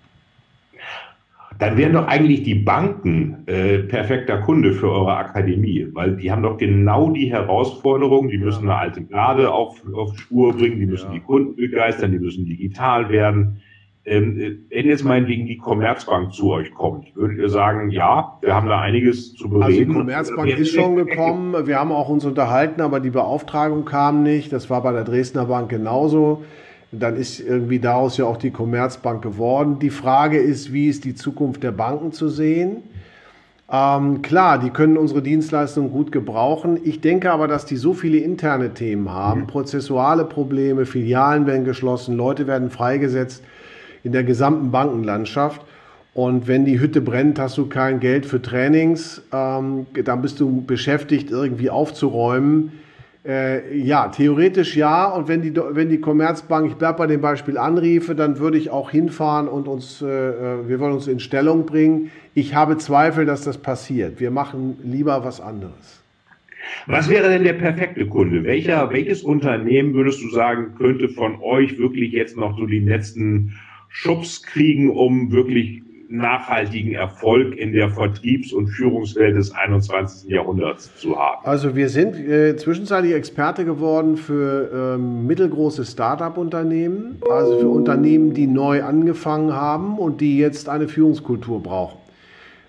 dann 1.60 1.78
wären 1.78 1.93
doch 1.93 2.08
eigentlich 2.08 2.43
die 2.43 2.56
Banken 2.56 3.43
äh, 3.48 3.80
perfekter 3.80 4.39
Kunde 4.39 4.74
für 4.74 4.91
eure 4.91 5.17
Akademie, 5.17 5.88
weil 5.93 6.15
die 6.17 6.32
haben 6.32 6.43
doch 6.43 6.58
genau 6.58 7.10
die 7.12 7.32
Herausforderung, 7.32 8.30
die 8.30 8.38
müssen 8.38 8.70
eine 8.70 8.78
alte 8.78 9.04
Garde 9.04 9.52
auf, 9.52 9.82
auf 9.93 10.17
Spur 10.17 10.54
bringen, 10.56 10.80
die 10.80 10.86
müssen 10.86 11.08
ja. 11.08 11.13
die 11.13 11.20
Kunden 11.22 11.56
begeistern, 11.56 12.12
die 12.12 12.20
müssen 12.20 12.46
digital 12.46 13.10
werden. 13.10 13.62
Ähm, 14.06 14.65
wenn 14.70 14.86
jetzt 14.86 15.04
meinetwegen 15.04 15.48
die 15.48 15.58
Commerzbank 15.58 16.32
zu 16.32 16.52
euch 16.52 16.74
kommt, 16.74 17.13
würdet 17.15 17.39
ihr 17.39 17.50
sagen, 17.50 17.89
ja, 17.89 18.38
wir 18.41 18.56
haben 18.56 18.70
da 18.70 18.80
einiges 18.80 19.34
zu 19.34 19.50
bereden? 19.50 19.63
Also 19.63 19.80
die 19.80 19.86
Commerzbank 19.86 20.58
ist 20.60 20.74
schon 20.74 20.96
gekommen, 20.96 21.67
wir 21.67 21.78
haben 21.78 21.91
auch 21.91 22.08
uns 22.08 22.24
unterhalten, 22.24 22.80
aber 22.80 23.02
die 23.02 23.10
Beauftragung 23.10 23.84
kam 23.84 24.24
nicht. 24.24 24.54
Das 24.54 24.70
war 24.70 24.82
bei 24.82 24.93
der 24.93 25.04
Dresdner 25.04 25.46
Bank 25.46 25.70
genauso. 25.70 26.43
Dann 26.91 27.17
ist 27.17 27.39
irgendwie 27.39 27.80
daraus 27.80 28.17
ja 28.17 28.26
auch 28.26 28.38
die 28.38 28.52
Commerzbank 28.52 29.21
geworden. 29.21 29.80
Die 29.80 29.89
Frage 29.89 30.38
ist, 30.38 30.71
wie 30.71 30.88
ist 30.88 31.04
die 31.04 31.15
Zukunft 31.15 31.63
der 31.63 31.71
Banken 31.71 32.12
zu 32.12 32.30
sehen? 32.30 32.84
Ähm, 33.69 34.21
klar, 34.21 34.60
die 34.60 34.69
können 34.69 34.95
unsere 34.95 35.21
Dienstleistungen 35.21 35.91
gut 35.91 36.13
gebrauchen. 36.13 36.80
Ich 36.86 37.02
denke 37.02 37.32
aber, 37.32 37.50
dass 37.50 37.65
die 37.65 37.76
so 37.76 37.93
viele 37.93 38.17
interne 38.17 38.73
Themen 38.73 39.12
haben, 39.12 39.41
mhm. 39.41 39.47
prozessuale 39.47 40.23
Probleme, 40.23 40.86
Filialen 40.86 41.45
werden 41.45 41.65
geschlossen, 41.65 42.15
Leute 42.15 42.47
werden 42.47 42.69
freigesetzt 42.69 43.43
in 44.04 44.13
der 44.13 44.23
gesamten 44.23 44.71
Bankenlandschaft. 44.71 45.62
Und 46.13 46.47
wenn 46.47 46.63
die 46.63 46.80
Hütte 46.80 47.02
brennt, 47.02 47.38
hast 47.39 47.58
du 47.58 47.67
kein 47.67 48.00
Geld 48.00 48.26
für 48.26 48.41
Trainings. 48.41 49.21
Ähm, 49.34 49.86
dann 50.04 50.21
bist 50.21 50.39
du 50.39 50.62
beschäftigt, 50.62 51.30
irgendwie 51.30 51.69
aufzuräumen. 51.69 52.71
Äh, 53.28 53.78
ja, 53.78 54.08
theoretisch 54.08 54.78
ja. 54.78 55.08
Und 55.08 55.28
wenn 55.28 55.42
die, 55.42 55.54
wenn 55.54 55.90
die 55.90 56.00
Commerzbank, 56.00 56.68
ich 56.68 56.76
bleibe 56.76 57.00
bei 57.00 57.08
dem 57.08 57.20
Beispiel, 57.20 57.58
anriefe, 57.58 58.16
dann 58.16 58.40
würde 58.40 58.58
ich 58.58 58.70
auch 58.70 58.90
hinfahren 58.90 59.50
und 59.50 59.68
uns, 59.68 60.02
äh, 60.02 60.06
äh, 60.08 60.70
wir 60.70 60.80
wollen 60.80 60.94
uns 60.94 61.08
in 61.08 61.20
Stellung 61.20 61.66
bringen. 61.66 62.10
Ich 62.36 62.56
habe 62.56 62.78
Zweifel, 62.78 63.26
dass 63.26 63.44
das 63.44 63.58
passiert. 63.58 64.22
Wir 64.22 64.32
machen 64.32 64.78
lieber 64.82 65.26
was 65.26 65.42
anderes. 65.42 66.02
Was 66.86 67.10
wäre 67.10 67.30
denn 67.30 67.44
der 67.44 67.54
perfekte 67.54 68.08
Kunde? 68.08 68.46
Welcher, 68.46 68.90
welches 68.92 69.24
Unternehmen 69.24 69.94
würdest 69.94 70.22
du 70.24 70.30
sagen, 70.30 70.76
könnte 70.78 71.10
von 71.10 71.42
euch 71.42 71.78
wirklich 71.78 72.13
jetzt 72.13 72.38
noch 72.38 72.58
so 72.58 72.66
den 72.66 72.88
letzten 72.88 73.58
Schubs 73.90 74.44
kriegen, 74.44 74.90
um 74.90 75.32
wirklich 75.32 75.82
nachhaltigen 76.10 76.93
Erfolg 76.93 77.56
in 77.56 77.74
der 77.74 77.89
Vertriebs- 77.89 78.54
und 78.54 78.67
Führungswelt 78.67 79.36
des 79.36 79.54
21. 79.54 80.30
Jahrhunderts 80.30 80.96
zu 80.98 81.17
haben? 81.17 81.46
Also 81.46 81.76
wir 81.76 81.89
sind 81.89 82.15
äh, 82.15 82.56
zwischenzeitlich 82.56 83.13
Experte 83.13 83.65
geworden 83.65 84.17
für 84.17 84.96
ähm, 84.96 85.28
mittelgroße 85.28 85.86
Start-up-Unternehmen, 85.86 87.22
also 87.30 87.60
für 87.60 87.67
Unternehmen, 87.67 88.34
die 88.34 88.48
neu 88.48 88.84
angefangen 88.84 89.54
haben 89.54 89.98
und 89.98 90.22
die 90.22 90.38
jetzt 90.38 90.70
eine 90.70 90.88
Führungskultur 90.88 91.62
brauchen. 91.62 91.98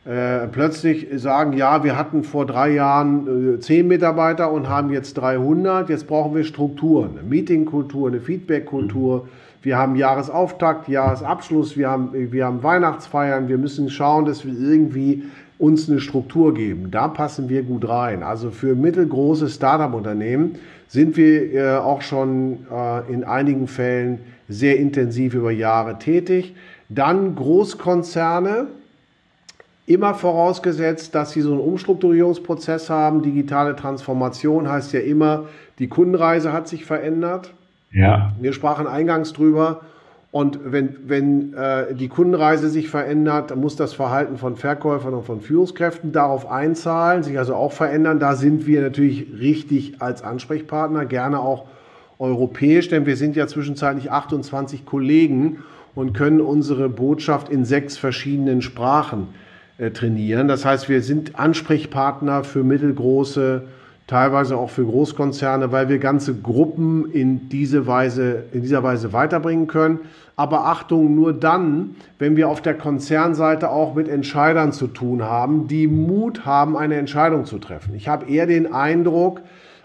Äh, 0.05 0.49
plötzlich 0.49 1.07
sagen, 1.17 1.53
ja, 1.53 1.85
wir 1.85 1.97
hatten 1.97 2.25
vor 2.25 2.47
drei 2.47 2.71
Jahren 2.71 3.57
äh, 3.57 3.61
zehn 3.61 3.87
Mitarbeiter 3.87 4.51
und 4.51 4.69
haben 4.69 4.91
jetzt 4.91 5.15
300, 5.15 5.91
jetzt 5.91 6.07
brauchen 6.07 6.35
wir 6.35 6.45
Strukturen, 6.45 7.19
eine 7.19 7.29
Meetingkultur, 7.29 8.09
eine 8.09 8.21
Feedbackkultur. 8.21 9.25
Mhm 9.25 9.48
wir 9.63 9.77
haben 9.77 9.97
Jahresauftakt, 9.97 10.89
Jahresabschluss, 10.89 11.77
wir 11.77 11.91
haben, 11.91 12.33
wir 12.33 12.45
haben 12.45 12.63
Weihnachtsfeiern. 12.63 13.49
Wir 13.49 13.59
müssen 13.59 13.91
schauen, 13.91 14.25
dass 14.25 14.45
wir 14.45 14.53
irgendwie 14.53 15.25
uns 15.59 15.91
eine 15.91 16.01
Struktur 16.01 16.55
geben. 16.55 16.91
Da 16.91 17.09
passen 17.09 17.49
wir 17.49 17.65
gut 17.65 17.89
rein. 17.89 18.23
Also 18.23 18.51
für 18.51 18.75
mittelgroße 18.75 19.49
Startup-Unternehmen 19.49 20.57
sind 20.87 21.17
wir 21.17 21.55
äh, 21.55 21.77
auch 21.77 22.03
schon 22.03 22.67
äh, 22.73 23.13
in 23.13 23.25
einigen 23.25 23.67
Fällen 23.67 24.21
sehr 24.49 24.79
intensiv 24.79 25.35
über 25.35 25.51
Jahre 25.51 25.99
tätig. 25.99 26.55
Dann 26.89 27.35
Großkonzerne, 27.35 28.69
immer 29.87 30.15
vorausgesetzt, 30.15 31.15
dass 31.15 31.33
sie 31.33 31.41
so 31.41 31.53
einen 31.53 31.61
Umstrukturierungsprozess 31.61 32.89
haben. 32.89 33.23
Digitale 33.23 33.75
Transformation 33.75 34.69
heißt 34.69 34.93
ja 34.93 35.01
immer, 35.01 35.47
die 35.79 35.89
Kundenreise 35.89 36.53
hat 36.53 36.69
sich 36.69 36.85
verändert. 36.85 37.53
Ja. 37.93 38.33
Wir 38.41 38.53
sprachen 38.53 38.87
eingangs 38.87 39.33
drüber. 39.33 39.81
Und 40.31 40.61
wenn, 40.63 40.97
wenn 41.07 41.55
äh, 41.55 41.95
die 41.95 42.09
Kundenreise 42.09 42.69
sich 42.69 42.91
verändert, 42.91 43.51
dann 43.51 43.61
muss 43.61 43.77
das 43.77 43.95
Verhalten 43.95 44.37
von 44.37 44.57
Verkäufern 44.57 45.15
und 45.15 45.25
von 45.25 45.41
Führungskräften 45.41 46.13
darauf 46.13 46.51
einzahlen, 46.51 47.23
sich 47.23 47.39
also 47.39 47.55
auch 47.55 47.73
verändern. 47.73 48.21
Da 48.21 48.37
sind 48.37 48.67
wir 48.67 48.83
natürlich 48.83 49.27
richtig 49.39 50.03
als 50.03 50.23
Ansprechpartner, 50.23 51.07
gerne 51.07 51.41
auch 51.41 51.65
europäisch, 52.19 52.89
denn 52.89 53.07
wir 53.07 53.17
sind 53.17 53.37
ja 53.37 53.47
zwischenzeitlich 53.47 54.11
28 54.11 54.85
Kollegen 54.85 55.65
und 55.95 56.13
können 56.13 56.43
unsere 56.43 56.91
Botschaft 56.91 57.49
in 57.49 57.65
sechs 57.65 57.97
verschiedenen 57.97 58.61
Sprachen 58.61 59.29
äh, 59.79 59.91
trainieren. 59.93 60.47
Das 60.47 60.65
heißt, 60.65 60.91
wir 60.91 61.01
sind 61.01 61.39
Ansprechpartner 61.39 62.45
für 62.45 62.65
mittelgroße 62.65 63.63
teilweise 64.09 64.57
auch 64.57 64.71
für 64.71 64.85
Großkonzerne, 64.85 65.71
weil 65.71 65.89
wir 65.89 65.99
ganze 65.99 66.35
Gruppen 66.35 67.13
in, 67.13 67.49
diese 67.51 67.87
Weise, 67.87 68.45
in 68.53 68.63
dieser 68.63 68.83
Weise 68.83 69.13
weiterbringen 69.13 69.69
können. 69.69 70.01
Aber 70.35 70.67
Achtung, 70.67 71.15
nur 71.15 71.33
dann, 71.33 71.95
wenn 72.19 72.37
wir 72.37 72.49
auf 72.49 72.63
der 72.63 72.75
Konzernseite 72.75 73.71
auch 73.71 73.95
mit 73.95 74.09
Entscheidern 74.09 74.73
zu 74.73 74.87
tun 74.87 75.23
haben, 75.23 75.69
die 75.69 75.87
Mut 75.87 76.47
haben, 76.47 76.77
eine 76.77 76.97
Entscheidung 76.97 77.45
zu 77.45 77.59
treffen. 77.59 77.95
Ich 77.95 78.09
habe 78.09 78.31
eher 78.31 78.47
den 78.47 78.73
Eindruck, 78.73 79.43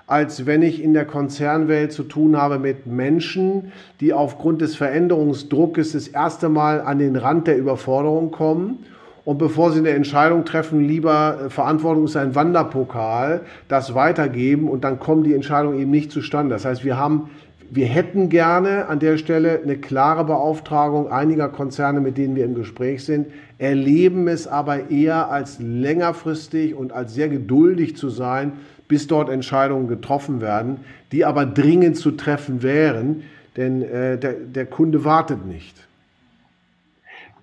als 0.07 0.45
wenn 0.45 0.61
ich 0.61 0.81
in 0.81 0.93
der 0.93 1.05
Konzernwelt 1.05 1.91
zu 1.91 2.03
tun 2.03 2.37
habe 2.37 2.59
mit 2.59 2.87
Menschen, 2.87 3.73
die 3.99 4.13
aufgrund 4.13 4.61
des 4.61 4.75
Veränderungsdruckes 4.75 5.93
das 5.93 6.07
erste 6.07 6.47
Mal 6.49 6.81
an 6.81 6.99
den 6.99 7.17
Rand 7.17 7.47
der 7.47 7.57
Überforderung 7.57 8.31
kommen 8.31 8.85
und 9.25 9.37
bevor 9.37 9.71
sie 9.71 9.79
eine 9.79 9.91
Entscheidung 9.91 10.43
treffen, 10.43 10.85
lieber 10.85 11.45
äh, 11.45 11.49
Verantwortung 11.49 12.05
ist 12.05 12.17
ein 12.17 12.35
Wanderpokal, 12.35 13.41
das 13.67 13.95
weitergeben 13.95 14.69
und 14.69 14.83
dann 14.83 14.99
kommen 14.99 15.23
die 15.23 15.33
Entscheidungen 15.33 15.79
eben 15.79 15.91
nicht 15.91 16.11
zustande. 16.11 16.53
Das 16.53 16.65
heißt, 16.65 16.83
wir 16.83 16.97
haben, 16.97 17.29
wir 17.71 17.87
hätten 17.87 18.29
gerne 18.29 18.87
an 18.87 18.99
der 18.99 19.17
Stelle 19.17 19.61
eine 19.63 19.77
klare 19.77 20.25
Beauftragung 20.25 21.09
einiger 21.11 21.47
Konzerne, 21.49 22.01
mit 22.01 22.17
denen 22.17 22.35
wir 22.35 22.43
im 22.43 22.55
Gespräch 22.55 23.05
sind, 23.05 23.27
erleben 23.57 24.27
es 24.27 24.47
aber 24.47 24.91
eher 24.91 25.31
als 25.31 25.57
längerfristig 25.59 26.75
und 26.75 26.91
als 26.91 27.13
sehr 27.13 27.29
geduldig 27.29 27.95
zu 27.95 28.09
sein, 28.09 28.53
bis 28.89 29.07
dort 29.07 29.29
Entscheidungen 29.29 29.87
getroffen 29.87 30.41
werden, 30.41 30.81
die 31.13 31.23
aber 31.23 31.45
dringend 31.45 31.95
zu 31.95 32.11
treffen 32.11 32.61
wären, 32.61 33.23
denn 33.55 33.81
äh, 33.81 34.17
der, 34.17 34.33
der 34.33 34.65
Kunde 34.65 35.05
wartet 35.05 35.45
nicht. 35.45 35.77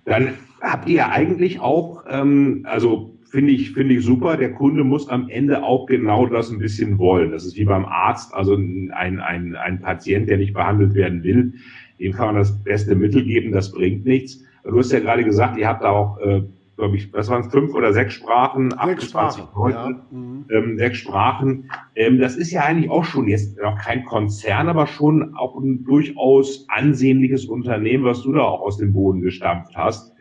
Dann 0.04 0.34
habt 0.60 0.88
ihr 0.88 1.10
eigentlich 1.10 1.60
auch, 1.60 2.04
ähm, 2.08 2.62
also 2.64 3.18
finde 3.30 3.52
ich, 3.52 3.72
finde 3.72 3.94
ich 3.94 4.04
super, 4.04 4.36
der 4.36 4.52
Kunde 4.52 4.84
muss 4.84 5.08
am 5.08 5.28
Ende 5.28 5.62
auch 5.62 5.86
genau 5.86 6.26
das 6.26 6.50
ein 6.50 6.58
bisschen 6.58 6.98
wollen. 6.98 7.30
Das 7.30 7.44
ist 7.44 7.56
wie 7.56 7.64
beim 7.64 7.84
Arzt, 7.84 8.34
also 8.34 8.54
ein, 8.54 8.90
ein, 8.92 9.56
ein 9.56 9.80
Patient, 9.80 10.28
der 10.28 10.38
nicht 10.38 10.52
behandelt 10.52 10.94
werden 10.94 11.22
will, 11.22 11.54
dem 11.98 12.12
kann 12.12 12.26
man 12.26 12.36
das 12.36 12.62
beste 12.64 12.94
Mittel 12.94 13.24
geben, 13.24 13.52
das 13.52 13.72
bringt 13.72 14.04
nichts. 14.04 14.42
Du 14.64 14.76
hast 14.78 14.92
ja 14.92 15.00
gerade 15.00 15.24
gesagt, 15.24 15.56
ihr 15.56 15.68
habt 15.68 15.84
da 15.84 15.90
auch 15.90 16.18
äh, 16.18 16.42
glaube 16.76 16.96
ich, 16.96 17.12
was 17.12 17.28
waren 17.28 17.42
es, 17.42 17.52
fünf 17.52 17.74
oder 17.74 17.92
sechs 17.92 18.14
Sprachen, 18.14 18.70
sechs 18.70 18.80
28 18.80 19.11
Sprachen, 19.11 19.48
Leute, 19.54 19.76
ja. 19.76 20.06
mhm. 20.11 20.46
ähm, 20.50 20.78
sechs 20.78 20.98
Sprachen. 20.98 21.70
Ähm, 21.94 22.18
das 22.18 22.37
ist 22.37 22.50
ja 22.50 22.62
eigentlich 22.62 22.90
auch 22.90 23.04
schon 23.04 23.28
jetzt 23.28 23.59
noch 23.61 23.78
kein 23.78 24.04
Konzern, 24.04 24.68
aber 24.68 24.87
schon 24.87 25.35
auch 25.35 25.59
ein 25.59 25.85
durchaus 25.85 26.66
ansehnliches 26.68 27.44
Unternehmen, 27.44 28.04
was 28.04 28.22
du 28.22 28.33
da 28.33 28.42
auch 28.42 28.62
aus 28.62 28.78
dem 28.78 28.92
Boden 28.92 29.20
gestampft 29.20 29.76
hast. 29.76 30.12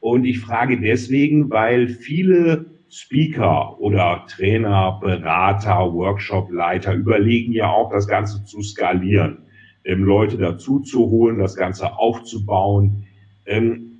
Und 0.00 0.24
ich 0.24 0.40
frage 0.40 0.80
deswegen, 0.80 1.50
weil 1.50 1.88
viele 1.88 2.66
Speaker 2.90 3.80
oder 3.80 4.26
Trainer, 4.28 4.98
Berater, 5.00 5.94
Workshopleiter 5.94 6.92
überlegen 6.92 7.52
ja 7.52 7.70
auch, 7.70 7.90
das 7.90 8.06
Ganze 8.06 8.44
zu 8.44 8.62
skalieren, 8.62 9.38
ähm, 9.84 10.04
Leute 10.04 10.36
dazu 10.36 10.80
zu 10.80 11.08
holen, 11.08 11.38
das 11.38 11.56
Ganze 11.56 11.96
aufzubauen. 11.96 13.06
Ähm, 13.46 13.91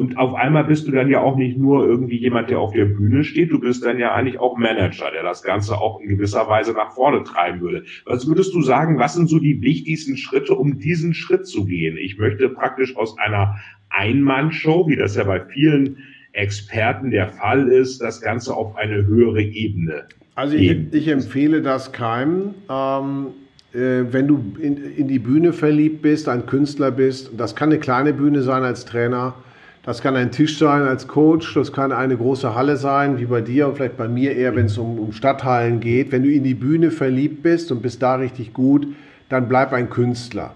und 0.00 0.16
auf 0.16 0.34
einmal 0.34 0.64
bist 0.64 0.88
du 0.88 0.92
dann 0.92 1.10
ja 1.10 1.20
auch 1.20 1.36
nicht 1.36 1.58
nur 1.58 1.86
irgendwie 1.86 2.16
jemand, 2.16 2.48
der 2.48 2.58
auf 2.58 2.72
der 2.72 2.86
Bühne 2.86 3.22
steht, 3.22 3.52
du 3.52 3.60
bist 3.60 3.84
dann 3.84 3.98
ja 3.98 4.14
eigentlich 4.14 4.40
auch 4.40 4.56
Manager, 4.56 5.10
der 5.10 5.22
das 5.22 5.42
Ganze 5.42 5.76
auch 5.76 6.00
in 6.00 6.08
gewisser 6.08 6.48
Weise 6.48 6.72
nach 6.72 6.92
vorne 6.92 7.22
treiben 7.22 7.60
würde. 7.60 7.84
Was 8.06 8.26
würdest 8.26 8.54
du 8.54 8.62
sagen, 8.62 8.98
was 8.98 9.12
sind 9.12 9.28
so 9.28 9.38
die 9.38 9.60
wichtigsten 9.60 10.16
Schritte, 10.16 10.54
um 10.54 10.78
diesen 10.78 11.12
Schritt 11.12 11.46
zu 11.46 11.66
gehen? 11.66 11.98
Ich 11.98 12.16
möchte 12.16 12.48
praktisch 12.48 12.96
aus 12.96 13.18
einer 13.18 13.56
Einmannshow, 13.90 14.88
wie 14.88 14.96
das 14.96 15.16
ja 15.16 15.24
bei 15.24 15.44
vielen 15.44 15.98
Experten 16.32 17.10
der 17.10 17.28
Fall 17.28 17.68
ist, 17.68 18.00
das 18.00 18.22
Ganze 18.22 18.56
auf 18.56 18.76
eine 18.76 19.06
höhere 19.06 19.42
Ebene. 19.42 20.04
Also 20.34 20.56
ich, 20.56 20.78
ich 20.92 21.08
empfehle 21.08 21.60
das 21.60 21.92
keinem. 21.92 22.54
Ähm, 22.70 23.26
äh, 23.74 24.10
wenn 24.10 24.26
du 24.28 24.42
in, 24.62 24.78
in 24.96 25.08
die 25.08 25.18
Bühne 25.18 25.52
verliebt 25.52 26.00
bist, 26.00 26.26
ein 26.26 26.46
Künstler 26.46 26.90
bist, 26.90 27.32
das 27.36 27.54
kann 27.54 27.68
eine 27.68 27.78
kleine 27.78 28.14
Bühne 28.14 28.40
sein 28.40 28.62
als 28.62 28.86
Trainer, 28.86 29.34
das 29.82 30.02
kann 30.02 30.14
ein 30.14 30.30
Tisch 30.30 30.58
sein 30.58 30.82
als 30.82 31.08
Coach, 31.08 31.54
das 31.54 31.72
kann 31.72 31.90
eine 31.90 32.16
große 32.16 32.54
Halle 32.54 32.76
sein, 32.76 33.18
wie 33.18 33.24
bei 33.24 33.40
dir 33.40 33.66
und 33.66 33.76
vielleicht 33.76 33.96
bei 33.96 34.08
mir 34.08 34.36
eher, 34.36 34.54
wenn 34.54 34.66
es 34.66 34.76
um, 34.76 34.98
um 34.98 35.12
Stadthallen 35.12 35.80
geht. 35.80 36.12
Wenn 36.12 36.22
du 36.22 36.30
in 36.30 36.44
die 36.44 36.54
Bühne 36.54 36.90
verliebt 36.90 37.42
bist 37.42 37.72
und 37.72 37.80
bist 37.80 38.02
da 38.02 38.16
richtig 38.16 38.52
gut, 38.52 38.86
dann 39.30 39.48
bleib 39.48 39.72
ein 39.72 39.88
Künstler. 39.88 40.52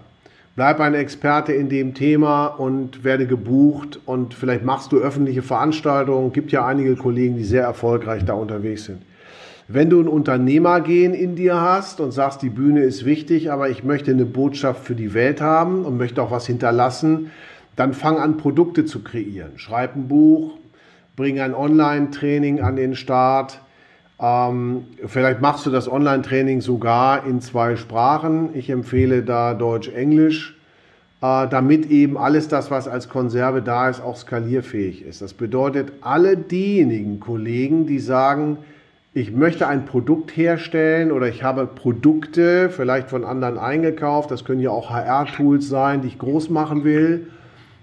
Bleib 0.55 0.79
ein 0.79 0.93
Experte 0.93 1.51
in 1.53 1.69
dem 1.69 1.95
Thema 1.95 2.45
und 2.45 3.03
werde 3.03 3.25
gebucht 3.25 3.99
und 4.05 4.33
vielleicht 4.33 4.63
machst 4.63 4.91
du 4.91 4.99
öffentliche 4.99 5.41
Veranstaltungen. 5.41 6.31
Gibt 6.31 6.51
ja 6.51 6.65
einige 6.65 6.95
Kollegen, 6.95 7.35
die 7.35 7.43
sehr 7.43 7.63
erfolgreich 7.63 8.23
da 8.23 8.33
unterwegs 8.33 8.85
sind. 8.85 9.01
Wenn 9.67 9.89
du 9.89 9.99
ein 9.99 10.07
Unternehmergehen 10.07 11.15
in 11.15 11.35
dir 11.35 11.59
hast 11.59 11.99
und 11.99 12.11
sagst, 12.11 12.43
die 12.43 12.49
Bühne 12.49 12.81
ist 12.81 13.03
wichtig, 13.03 13.51
aber 13.51 13.67
ich 13.69 13.83
möchte 13.83 14.11
eine 14.11 14.25
Botschaft 14.25 14.85
für 14.85 14.93
die 14.93 15.15
Welt 15.15 15.41
haben 15.41 15.83
und 15.83 15.97
möchte 15.97 16.21
auch 16.21 16.29
was 16.29 16.45
hinterlassen, 16.45 17.31
dann 17.75 17.93
fang 17.93 18.17
an, 18.17 18.37
Produkte 18.37 18.85
zu 18.85 19.03
kreieren. 19.03 19.57
Schreib 19.57 19.95
ein 19.95 20.07
Buch, 20.07 20.53
bring 21.15 21.39
ein 21.39 21.53
Online-Training 21.53 22.61
an 22.61 22.75
den 22.75 22.95
Start. 22.95 23.59
Ähm, 24.19 24.85
vielleicht 25.05 25.41
machst 25.41 25.65
du 25.65 25.71
das 25.71 25.91
Online-Training 25.91 26.61
sogar 26.61 27.25
in 27.25 27.41
zwei 27.41 27.75
Sprachen. 27.75 28.49
Ich 28.53 28.69
empfehle 28.69 29.23
da 29.23 29.53
Deutsch-Englisch, 29.53 30.57
äh, 31.21 31.47
damit 31.47 31.89
eben 31.91 32.17
alles 32.17 32.47
das, 32.47 32.71
was 32.71 32.87
als 32.87 33.09
Konserve 33.09 33.61
da 33.61 33.89
ist, 33.89 34.01
auch 34.01 34.15
skalierfähig 34.15 35.03
ist. 35.03 35.21
Das 35.21 35.33
bedeutet, 35.33 35.91
alle 36.01 36.37
diejenigen 36.37 37.19
Kollegen, 37.19 37.87
die 37.87 37.99
sagen, 37.99 38.57
ich 39.13 39.31
möchte 39.31 39.67
ein 39.67 39.85
Produkt 39.85 40.35
herstellen 40.35 41.11
oder 41.11 41.27
ich 41.27 41.41
habe 41.43 41.67
Produkte 41.67 42.69
vielleicht 42.69 43.09
von 43.09 43.23
anderen 43.23 43.57
eingekauft, 43.57 44.29
das 44.31 44.43
können 44.43 44.59
ja 44.59 44.71
auch 44.71 44.89
HR-Tools 44.89 45.67
sein, 45.67 46.01
die 46.01 46.09
ich 46.09 46.19
groß 46.19 46.49
machen 46.49 46.83
will 46.85 47.27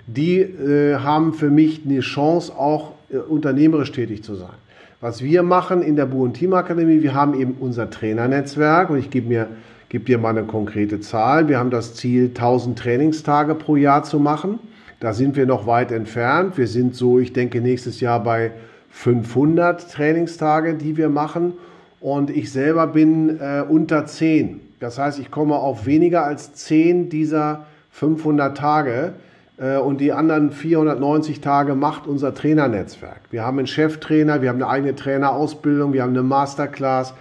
die 0.07 0.41
äh, 0.41 0.97
haben 0.97 1.33
für 1.35 1.51
mich 1.51 1.83
eine 1.85 2.01
Chance, 2.01 2.53
auch 2.57 2.93
äh, 3.11 3.17
unternehmerisch 3.17 3.93
tätig 3.93 4.23
zu 4.23 4.35
sein. 4.35 4.55
Was 5.01 5.23
wir 5.23 5.43
machen 5.43 5.83
in 5.83 5.97
der 5.97 6.07
Buon 6.07 6.33
Team 6.33 6.53
Akademie, 6.53 7.03
wir 7.03 7.15
haben 7.15 7.39
eben 7.39 7.57
unser 7.59 7.91
Trainernetzwerk 7.91 8.91
und 8.91 8.99
ich 8.99 9.11
gebe 9.11 9.29
mir 9.29 9.49
gebe 9.93 10.05
dir 10.07 10.17
mal 10.17 10.31
eine 10.31 10.45
konkrete 10.45 11.01
Zahl. 11.01 11.49
Wir 11.49 11.59
haben 11.59 11.69
das 11.69 11.95
Ziel, 11.95 12.29
1000 12.29 12.79
Trainingstage 12.79 13.55
pro 13.55 13.77
Jahr 13.77 14.05
zu 14.05 14.19
machen. 14.19 14.59
Da 15.01 15.13
sind 15.13 15.37
wir 15.37 15.45
noch 15.45 15.67
weit 15.67 15.93
entfernt. 15.93 16.57
Wir 16.57 16.67
sind 16.67 16.95
so, 16.95 17.19
ich 17.19 17.35
denke, 17.35 17.61
nächstes 17.61 18.01
Jahr 18.01 18.23
bei 18.25 18.53
500 18.89 19.93
Trainingstage, 19.93 20.77
die 20.77 20.97
wir 20.97 21.11
machen. 21.11 21.53
Und 22.01 22.31
ich 22.31 22.51
selber 22.51 22.87
bin 22.87 23.39
äh, 23.39 23.65
unter 23.69 24.07
10. 24.07 24.61
Das 24.81 24.99
heißt, 24.99 25.19
ich 25.19 25.31
komme 25.31 25.57
auf 25.57 25.85
weniger 25.85 26.25
als 26.25 26.55
10 26.55 27.11
dieser 27.11 27.67
500 27.91 28.57
Tage. 28.57 29.13
Äh, 29.59 29.79
und 29.79 30.01
die 30.01 30.13
anderen 30.13 30.51
490 30.51 31.41
Tage 31.41 31.75
macht 31.75 32.07
unser 32.07 32.35
Trainernetzwerk. 32.35 33.21
Wir 33.31 33.45
haben 33.45 33.59
einen 33.59 33.67
Cheftrainer, 33.67 34.43
wir 34.43 34.49
haben 34.49 34.63
eine 34.63 34.69
eigene 34.69 34.95
Trainerausbildung, 34.95 35.93
wir 35.93 36.03
haben 36.03 36.11
eine 36.11 36.23
Masterclass. 36.23 37.15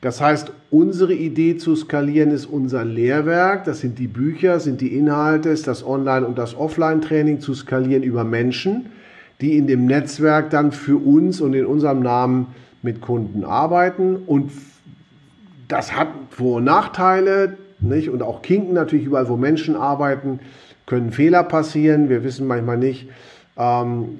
Das 0.00 0.20
heißt, 0.20 0.52
unsere 0.70 1.12
Idee 1.12 1.56
zu 1.56 1.74
skalieren 1.74 2.30
ist 2.30 2.46
unser 2.46 2.84
Lehrwerk. 2.84 3.64
Das 3.64 3.80
sind 3.80 3.98
die 3.98 4.06
Bücher, 4.06 4.60
sind 4.60 4.80
die 4.80 4.96
Inhalte, 4.96 5.48
ist 5.48 5.66
das 5.66 5.84
Online- 5.84 6.24
und 6.24 6.38
das 6.38 6.56
Offline-Training 6.56 7.40
zu 7.40 7.54
skalieren 7.54 8.04
über 8.04 8.22
Menschen, 8.22 8.86
die 9.40 9.56
in 9.56 9.66
dem 9.66 9.86
Netzwerk 9.86 10.50
dann 10.50 10.70
für 10.70 10.96
uns 10.96 11.40
und 11.40 11.54
in 11.54 11.66
unserem 11.66 12.00
Namen 12.00 12.48
mit 12.82 13.00
Kunden 13.00 13.44
arbeiten. 13.44 14.16
Und 14.26 14.52
das 15.66 15.96
hat 15.96 16.08
Vor- 16.30 16.58
und 16.58 16.64
Nachteile, 16.64 17.56
nicht? 17.80 18.08
Und 18.08 18.22
auch 18.22 18.42
Kinken 18.42 18.74
natürlich 18.74 19.06
überall, 19.06 19.28
wo 19.28 19.36
Menschen 19.36 19.74
arbeiten 19.74 20.38
können 20.88 21.12
Fehler 21.12 21.44
passieren. 21.44 22.08
Wir 22.08 22.24
wissen 22.24 22.46
manchmal 22.46 22.78
nicht, 22.78 23.08
ähm, 23.56 24.18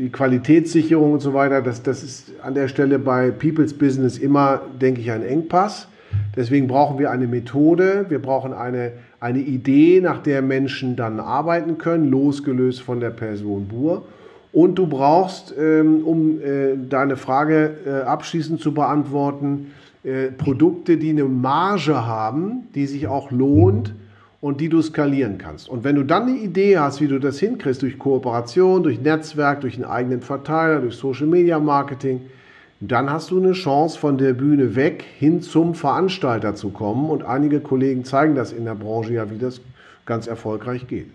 die 0.00 0.10
Qualitätssicherung 0.10 1.14
und 1.14 1.20
so 1.20 1.32
weiter, 1.32 1.62
das, 1.62 1.82
das 1.82 2.02
ist 2.02 2.32
an 2.42 2.54
der 2.54 2.68
Stelle 2.68 2.98
bei 2.98 3.30
People's 3.30 3.72
Business 3.72 4.18
immer, 4.18 4.60
denke 4.80 5.00
ich, 5.00 5.10
ein 5.10 5.24
Engpass. 5.24 5.88
Deswegen 6.36 6.68
brauchen 6.68 6.98
wir 6.98 7.10
eine 7.10 7.26
Methode, 7.26 8.06
wir 8.08 8.20
brauchen 8.20 8.52
eine, 8.52 8.92
eine 9.18 9.38
Idee, 9.38 10.00
nach 10.00 10.22
der 10.22 10.42
Menschen 10.42 10.94
dann 10.94 11.18
arbeiten 11.18 11.78
können, 11.78 12.10
losgelöst 12.10 12.82
von 12.82 13.00
der 13.00 13.10
Person 13.10 13.66
Bur. 13.66 14.04
Und 14.52 14.76
du 14.76 14.86
brauchst, 14.86 15.54
ähm, 15.58 16.04
um 16.04 16.40
äh, 16.40 16.76
deine 16.88 17.16
Frage 17.16 17.70
äh, 17.86 17.90
abschließend 18.02 18.60
zu 18.60 18.74
beantworten, 18.74 19.72
äh, 20.04 20.26
Produkte, 20.26 20.98
die 20.98 21.10
eine 21.10 21.24
Marge 21.24 22.06
haben, 22.06 22.68
die 22.74 22.86
sich 22.86 23.08
auch 23.08 23.30
lohnt 23.30 23.94
und 24.44 24.60
die 24.60 24.68
du 24.68 24.82
skalieren 24.82 25.38
kannst. 25.38 25.70
Und 25.70 25.84
wenn 25.84 25.96
du 25.96 26.02
dann 26.02 26.24
eine 26.24 26.36
Idee 26.36 26.76
hast, 26.76 27.00
wie 27.00 27.06
du 27.06 27.18
das 27.18 27.38
hinkriegst, 27.38 27.80
durch 27.80 27.98
Kooperation, 27.98 28.82
durch 28.82 29.00
Netzwerk, 29.00 29.62
durch 29.62 29.76
einen 29.76 29.86
eigenen 29.86 30.20
Verteiler, 30.20 30.82
durch 30.82 30.96
Social 30.96 31.26
Media 31.26 31.58
Marketing, 31.58 32.20
dann 32.78 33.08
hast 33.08 33.30
du 33.30 33.38
eine 33.38 33.52
Chance, 33.52 33.98
von 33.98 34.18
der 34.18 34.34
Bühne 34.34 34.76
weg 34.76 35.02
hin 35.18 35.40
zum 35.40 35.74
Veranstalter 35.74 36.54
zu 36.54 36.68
kommen. 36.68 37.08
Und 37.08 37.22
einige 37.22 37.60
Kollegen 37.60 38.04
zeigen 38.04 38.34
das 38.34 38.52
in 38.52 38.66
der 38.66 38.74
Branche 38.74 39.14
ja, 39.14 39.30
wie 39.30 39.38
das 39.38 39.62
ganz 40.04 40.26
erfolgreich 40.26 40.86
geht. 40.88 41.06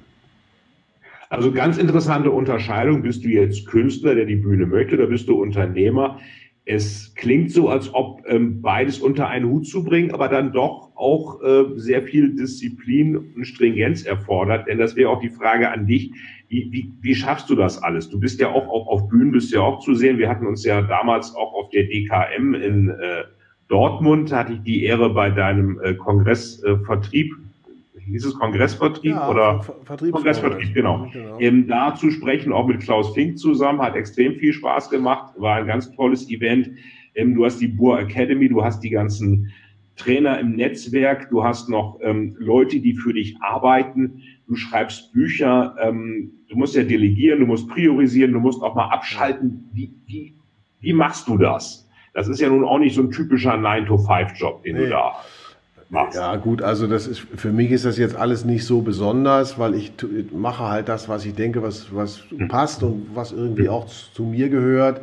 Also 1.30 1.52
ganz 1.52 1.78
interessante 1.78 2.32
Unterscheidung. 2.32 3.04
Bist 3.04 3.24
du 3.24 3.28
jetzt 3.28 3.68
Künstler, 3.68 4.16
der 4.16 4.26
die 4.26 4.38
Bühne 4.38 4.66
möchte, 4.66 4.96
oder 4.96 5.06
bist 5.06 5.30
du 5.30 5.40
Unternehmer? 5.40 6.18
Es 6.66 7.14
klingt 7.14 7.52
so, 7.52 7.70
als 7.70 7.94
ob 7.94 8.24
ähm, 8.26 8.64
beides 8.64 8.98
unter 8.98 9.28
einen 9.28 9.48
Hut 9.48 9.68
zu 9.68 9.84
bringen, 9.84 10.16
aber 10.16 10.30
dann 10.30 10.52
doch 10.52 10.89
auch 11.00 11.42
äh, 11.42 11.66
sehr 11.78 12.04
viel 12.04 12.36
Disziplin 12.36 13.18
und 13.18 13.46
Stringenz 13.46 14.04
erfordert. 14.04 14.68
Denn 14.68 14.78
das 14.78 14.96
wäre 14.96 15.10
auch 15.10 15.22
die 15.22 15.30
Frage 15.30 15.72
an 15.72 15.88
dich. 15.88 16.12
Wie, 16.50 16.68
wie, 16.72 16.92
wie 17.02 17.16
schaffst 17.16 17.50
du 17.50 17.56
das 17.56 17.82
alles? 17.82 18.10
Du 18.10 18.20
bist 18.20 18.40
ja 18.40 18.50
auch, 18.50 18.68
auch 18.68 18.88
auf 18.88 19.08
Bühnen, 19.08 19.32
bist 19.32 19.54
ja 19.54 19.62
auch 19.62 19.80
zu 19.80 19.94
sehen. 19.94 20.18
Wir 20.18 20.30
hatten 20.30 20.46
uns 20.46 20.66
ja 20.66 20.82
damals 20.82 21.34
auch 21.36 21.54
auf 21.54 21.70
der 21.70 21.84
DKM 21.84 22.54
in 22.54 22.90
äh, 22.90 23.24
Dortmund, 23.70 24.32
hatte 24.34 24.54
ich 24.54 24.62
die 24.64 24.84
Ehre 24.84 25.12
bei 25.12 25.30
deinem 25.30 25.80
äh, 25.82 25.94
Kongressvertrieb 25.94 27.34
äh, 27.34 28.02
hieß 28.12 28.26
es 28.26 28.34
Kongressvertrieb 28.34 29.12
ja, 29.12 29.30
oder 29.30 29.64
Kongressvertrieb, 29.86 30.74
genau. 30.74 31.08
genau. 31.14 31.40
Ähm, 31.40 31.68
da 31.68 31.94
zu 31.94 32.10
sprechen, 32.10 32.52
auch 32.52 32.68
mit 32.68 32.82
Klaus 32.82 33.14
Fink 33.14 33.38
zusammen, 33.38 33.80
hat 33.82 33.96
extrem 33.96 34.36
viel 34.36 34.52
Spaß 34.52 34.90
gemacht, 34.90 35.34
war 35.38 35.58
ein 35.58 35.68
ganz 35.68 35.92
tolles 35.92 36.28
Event. 36.30 36.72
Ähm, 37.14 37.36
du 37.36 37.46
hast 37.46 37.60
die 37.60 37.68
Boer 37.68 38.00
Academy, 38.00 38.50
du 38.50 38.64
hast 38.64 38.84
die 38.84 38.90
ganzen 38.90 39.52
Trainer 40.00 40.40
im 40.40 40.56
Netzwerk, 40.56 41.30
du 41.30 41.44
hast 41.44 41.70
noch 41.70 42.00
ähm, 42.02 42.36
Leute, 42.40 42.80
die 42.80 42.96
für 42.96 43.14
dich 43.14 43.38
arbeiten, 43.42 44.24
du 44.48 44.56
schreibst 44.56 45.14
Bücher, 45.14 45.76
ähm, 45.82 46.32
du 46.50 46.58
musst 46.58 46.76
ja 46.76 46.84
delegieren, 46.84 47.42
du 47.42 47.46
musst 47.46 47.68
priorisieren, 47.68 48.34
du 48.34 48.40
musst 48.40 48.64
auch 48.64 48.76
mal 48.76 48.90
abschalten. 48.90 49.70
Wie, 49.74 49.94
wie, 50.08 50.34
wie 50.80 50.94
machst 50.94 51.28
du 51.28 51.38
das? 51.38 51.88
Das 52.14 52.28
ist 52.28 52.40
ja 52.40 52.50
nun 52.50 52.64
auch 52.64 52.80
nicht 52.80 52.96
so 52.96 53.04
ein 53.04 53.12
typischer 53.12 53.54
9-to-5-Job, 53.54 54.64
den 54.64 54.76
nee. 54.76 54.84
du 54.86 54.90
da 54.90 55.16
machst. 55.90 56.16
Ja, 56.16 56.36
gut, 56.38 56.62
also 56.62 56.88
das 56.88 57.06
ist 57.08 57.20
für 57.20 57.52
mich 57.52 57.72
ist 57.72 57.86
das 57.86 57.98
jetzt 57.98 58.16
alles 58.16 58.46
nicht 58.46 58.66
so 58.66 58.82
besonders, 58.82 59.60
weil 59.60 59.76
ich 59.76 59.92
mache 60.32 60.64
halt 60.64 60.88
das, 60.88 61.10
was 61.10 61.26
ich 61.26 61.36
denke, 61.36 61.62
was, 61.62 61.94
was 61.94 62.24
hm. 62.30 62.48
passt 62.48 62.84
und 62.84 63.08
was 63.14 63.32
irgendwie 63.32 63.68
hm. 63.68 63.70
auch 63.70 63.86
zu 63.86 64.24
mir 64.24 64.50
gehört. 64.50 65.02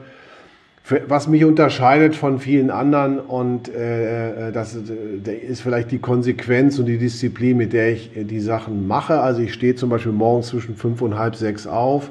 Was 1.09 1.27
mich 1.27 1.44
unterscheidet 1.44 2.14
von 2.14 2.38
vielen 2.38 2.70
anderen 2.70 3.18
und 3.18 3.68
äh, 3.68 4.49
äh 4.49 4.53
das 4.53 4.77
ist 4.77 5.61
vielleicht 5.61 5.90
die 5.90 5.99
Konsequenz 5.99 6.79
und 6.79 6.87
die 6.87 6.99
Disziplin, 6.99 7.57
mit 7.57 7.72
der 7.72 7.92
ich 7.92 8.12
die 8.14 8.40
Sachen 8.40 8.87
mache. 8.87 9.20
Also 9.20 9.40
ich 9.40 9.53
stehe 9.53 9.75
zum 9.75 9.90
Beispiel 9.90 10.12
morgens 10.12 10.49
zwischen 10.49 10.77
fünf 10.77 11.03
und 11.03 11.18
halb 11.18 11.35
sechs 11.35 11.66
auf, 11.66 12.11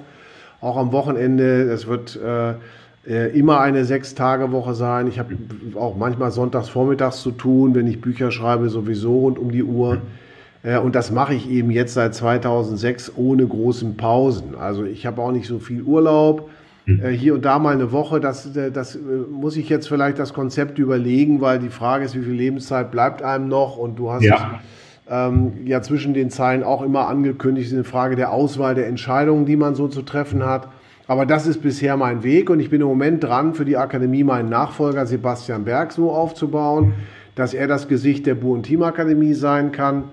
auch 0.60 0.76
am 0.76 0.92
Wochenende. 0.92 1.68
Das 1.68 1.88
wird 1.88 2.20
äh, 2.22 2.56
äh, 3.08 3.38
immer 3.38 3.62
eine 3.62 3.86
Sechs-Tage-Woche 3.86 4.74
sein. 4.74 5.08
Ich 5.08 5.20
habe 5.20 5.38
auch 5.76 5.96
manchmal 5.96 6.32
sonntags 6.32 6.70
vormittags 6.70 7.22
zu 7.22 7.32
tun, 7.32 7.76
wenn 7.76 7.88
ich 7.88 8.02
Bücher 8.02 8.32
schreibe, 8.32 8.70
sowieso 8.70 9.20
rund 9.20 9.38
um 9.38 9.52
die 9.52 9.64
Uhr. 9.64 10.02
Äh, 10.64 10.80
und 10.80 10.96
das 10.96 11.12
mache 11.12 11.34
ich 11.34 11.50
eben 11.50 11.72
jetzt 11.72 11.94
seit 11.94 12.16
2006 12.16 13.14
ohne 13.16 13.46
großen 13.46 13.96
Pausen. 13.96 14.56
Also 14.60 14.84
ich 14.84 15.06
habe 15.06 15.22
auch 15.22 15.32
nicht 15.32 15.48
so 15.48 15.60
viel 15.60 15.84
Urlaub. 15.84 16.50
Hm. 16.86 17.04
Äh, 17.04 17.12
hier 17.12 17.34
und 17.34 17.46
da 17.46 17.60
mal 17.60 17.74
eine 17.74 17.92
Woche, 17.92 18.20
das, 18.20 18.52
das 18.54 18.98
muss 19.32 19.58
ich 19.58 19.70
jetzt 19.70 19.88
vielleicht 19.88 20.20
das 20.20 20.34
Konzept 20.34 20.80
überlegen, 20.80 21.42
weil 21.42 21.60
die 21.60 21.70
Frage 21.70 22.06
ist, 22.06 22.16
wie 22.16 22.24
viel 22.24 22.34
Lebenszeit 22.34 22.92
bleibt 22.92 23.22
einem 23.22 23.48
noch? 23.48 23.78
Und 23.78 23.98
du 23.98 24.12
hast 24.12 24.24
ja, 24.24 24.60
ähm, 25.10 25.54
ja 25.66 25.82
zwischen 25.82 26.14
den 26.14 26.30
Zeilen 26.30 26.64
auch 26.64 26.82
immer 26.82 27.08
angekündigt, 27.08 27.74
eine 27.74 27.84
Frage 27.84 28.16
der 28.16 28.32
Auswahl 28.32 28.76
der 28.76 28.88
Entscheidungen, 28.88 29.46
die 29.46 29.56
man 29.56 29.76
so 29.76 29.88
zu 29.88 30.04
treffen 30.04 30.46
hat. 30.46 30.70
Aber 31.08 31.26
das 31.26 31.46
ist 31.46 31.62
bisher 31.62 31.98
mein 31.98 32.24
Weg 32.24 32.50
und 32.50 32.60
ich 32.60 32.70
bin 32.70 32.82
im 32.82 32.88
Moment 32.88 33.24
dran, 33.24 33.54
für 33.54 33.66
die 33.66 33.78
Akademie 33.78 34.24
meinen 34.24 34.50
Nachfolger 34.50 35.06
Sebastian 35.06 35.64
Berg 35.64 35.92
so 35.92 36.12
aufzubauen, 36.12 36.94
dass 37.36 37.54
er 37.54 37.68
das 37.68 37.88
Gesicht 37.88 38.26
der 38.26 38.36
Bu- 38.36 38.54
und 38.54 38.64
Teamakademie 38.64 39.34
sein 39.34 39.72
kann. 39.72 40.06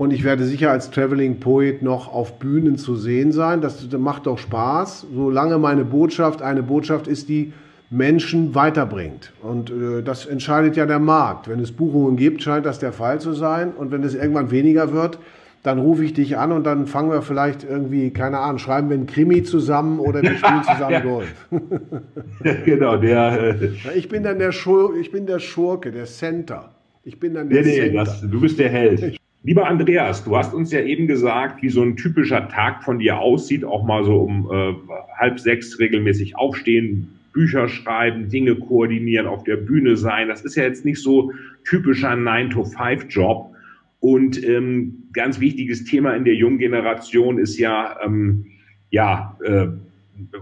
Und 0.00 0.14
ich 0.14 0.24
werde 0.24 0.44
sicher 0.44 0.70
als 0.70 0.90
Traveling 0.90 1.40
Poet 1.40 1.82
noch 1.82 2.10
auf 2.10 2.38
Bühnen 2.38 2.78
zu 2.78 2.96
sehen 2.96 3.32
sein. 3.32 3.60
Das 3.60 3.86
macht 3.92 4.24
doch 4.24 4.38
Spaß, 4.38 5.08
solange 5.14 5.58
meine 5.58 5.84
Botschaft 5.84 6.40
eine 6.40 6.62
Botschaft 6.62 7.06
ist, 7.06 7.28
die 7.28 7.52
Menschen 7.90 8.54
weiterbringt. 8.54 9.30
Und 9.42 9.68
äh, 9.68 10.02
das 10.02 10.24
entscheidet 10.24 10.74
ja 10.74 10.86
der 10.86 11.00
Markt. 11.00 11.50
Wenn 11.50 11.60
es 11.60 11.70
Buchungen 11.70 12.16
gibt, 12.16 12.40
scheint 12.40 12.64
das 12.64 12.78
der 12.78 12.94
Fall 12.94 13.20
zu 13.20 13.34
sein. 13.34 13.72
Und 13.76 13.90
wenn 13.90 14.02
es 14.02 14.14
irgendwann 14.14 14.50
weniger 14.50 14.94
wird, 14.94 15.18
dann 15.62 15.78
rufe 15.78 16.02
ich 16.02 16.14
dich 16.14 16.38
an 16.38 16.52
und 16.52 16.64
dann 16.64 16.86
fangen 16.86 17.10
wir 17.10 17.20
vielleicht 17.20 17.62
irgendwie, 17.62 18.10
keine 18.10 18.38
Ahnung, 18.38 18.56
schreiben 18.56 18.88
wir 18.88 18.96
einen 18.96 19.06
Krimi 19.06 19.42
zusammen 19.42 20.00
oder 20.00 20.22
wir 20.22 20.34
spielen 20.34 20.62
zusammen 20.72 20.92
ja. 20.92 21.00
Golf. 21.00 21.34
genau, 22.64 22.96
der. 22.96 23.60
Äh 23.60 23.68
ich 23.94 24.08
bin 24.08 24.22
dann 24.22 24.38
der 24.38 24.52
Schur 24.52 24.96
ich 24.98 25.12
bin 25.12 25.26
der 25.26 25.40
Schurke, 25.40 25.92
der 25.92 26.06
Center. 26.06 26.70
Ich 27.04 27.20
bin 27.20 27.34
dann 27.34 27.50
der 27.50 27.62
nee, 27.62 27.90
nee, 27.90 27.92
das, 27.94 28.22
du 28.22 28.40
bist 28.40 28.58
der 28.58 28.70
Held. 28.70 29.20
Lieber 29.42 29.66
Andreas, 29.66 30.22
du 30.22 30.36
hast 30.36 30.52
uns 30.52 30.70
ja 30.70 30.80
eben 30.80 31.06
gesagt, 31.06 31.62
wie 31.62 31.70
so 31.70 31.82
ein 31.82 31.96
typischer 31.96 32.48
Tag 32.48 32.84
von 32.84 32.98
dir 32.98 33.18
aussieht, 33.18 33.64
auch 33.64 33.84
mal 33.84 34.04
so 34.04 34.18
um 34.18 34.50
äh, 34.52 34.74
halb 35.18 35.40
sechs 35.40 35.78
regelmäßig 35.78 36.36
aufstehen, 36.36 37.18
Bücher 37.32 37.68
schreiben, 37.68 38.28
Dinge 38.28 38.56
koordinieren, 38.56 39.26
auf 39.26 39.44
der 39.44 39.56
Bühne 39.56 39.96
sein. 39.96 40.28
Das 40.28 40.44
ist 40.44 40.56
ja 40.56 40.64
jetzt 40.64 40.84
nicht 40.84 41.00
so 41.00 41.32
typischer 41.64 42.12
9-to-5-Job. 42.12 43.54
Und 44.00 44.42
ähm, 44.44 45.04
ganz 45.12 45.40
wichtiges 45.40 45.84
Thema 45.84 46.14
in 46.14 46.24
der 46.24 46.34
jungen 46.34 46.58
Generation 46.58 47.38
ist 47.38 47.58
ja, 47.58 47.96
ähm, 48.04 48.46
ja, 48.90 49.38
äh, 49.44 49.68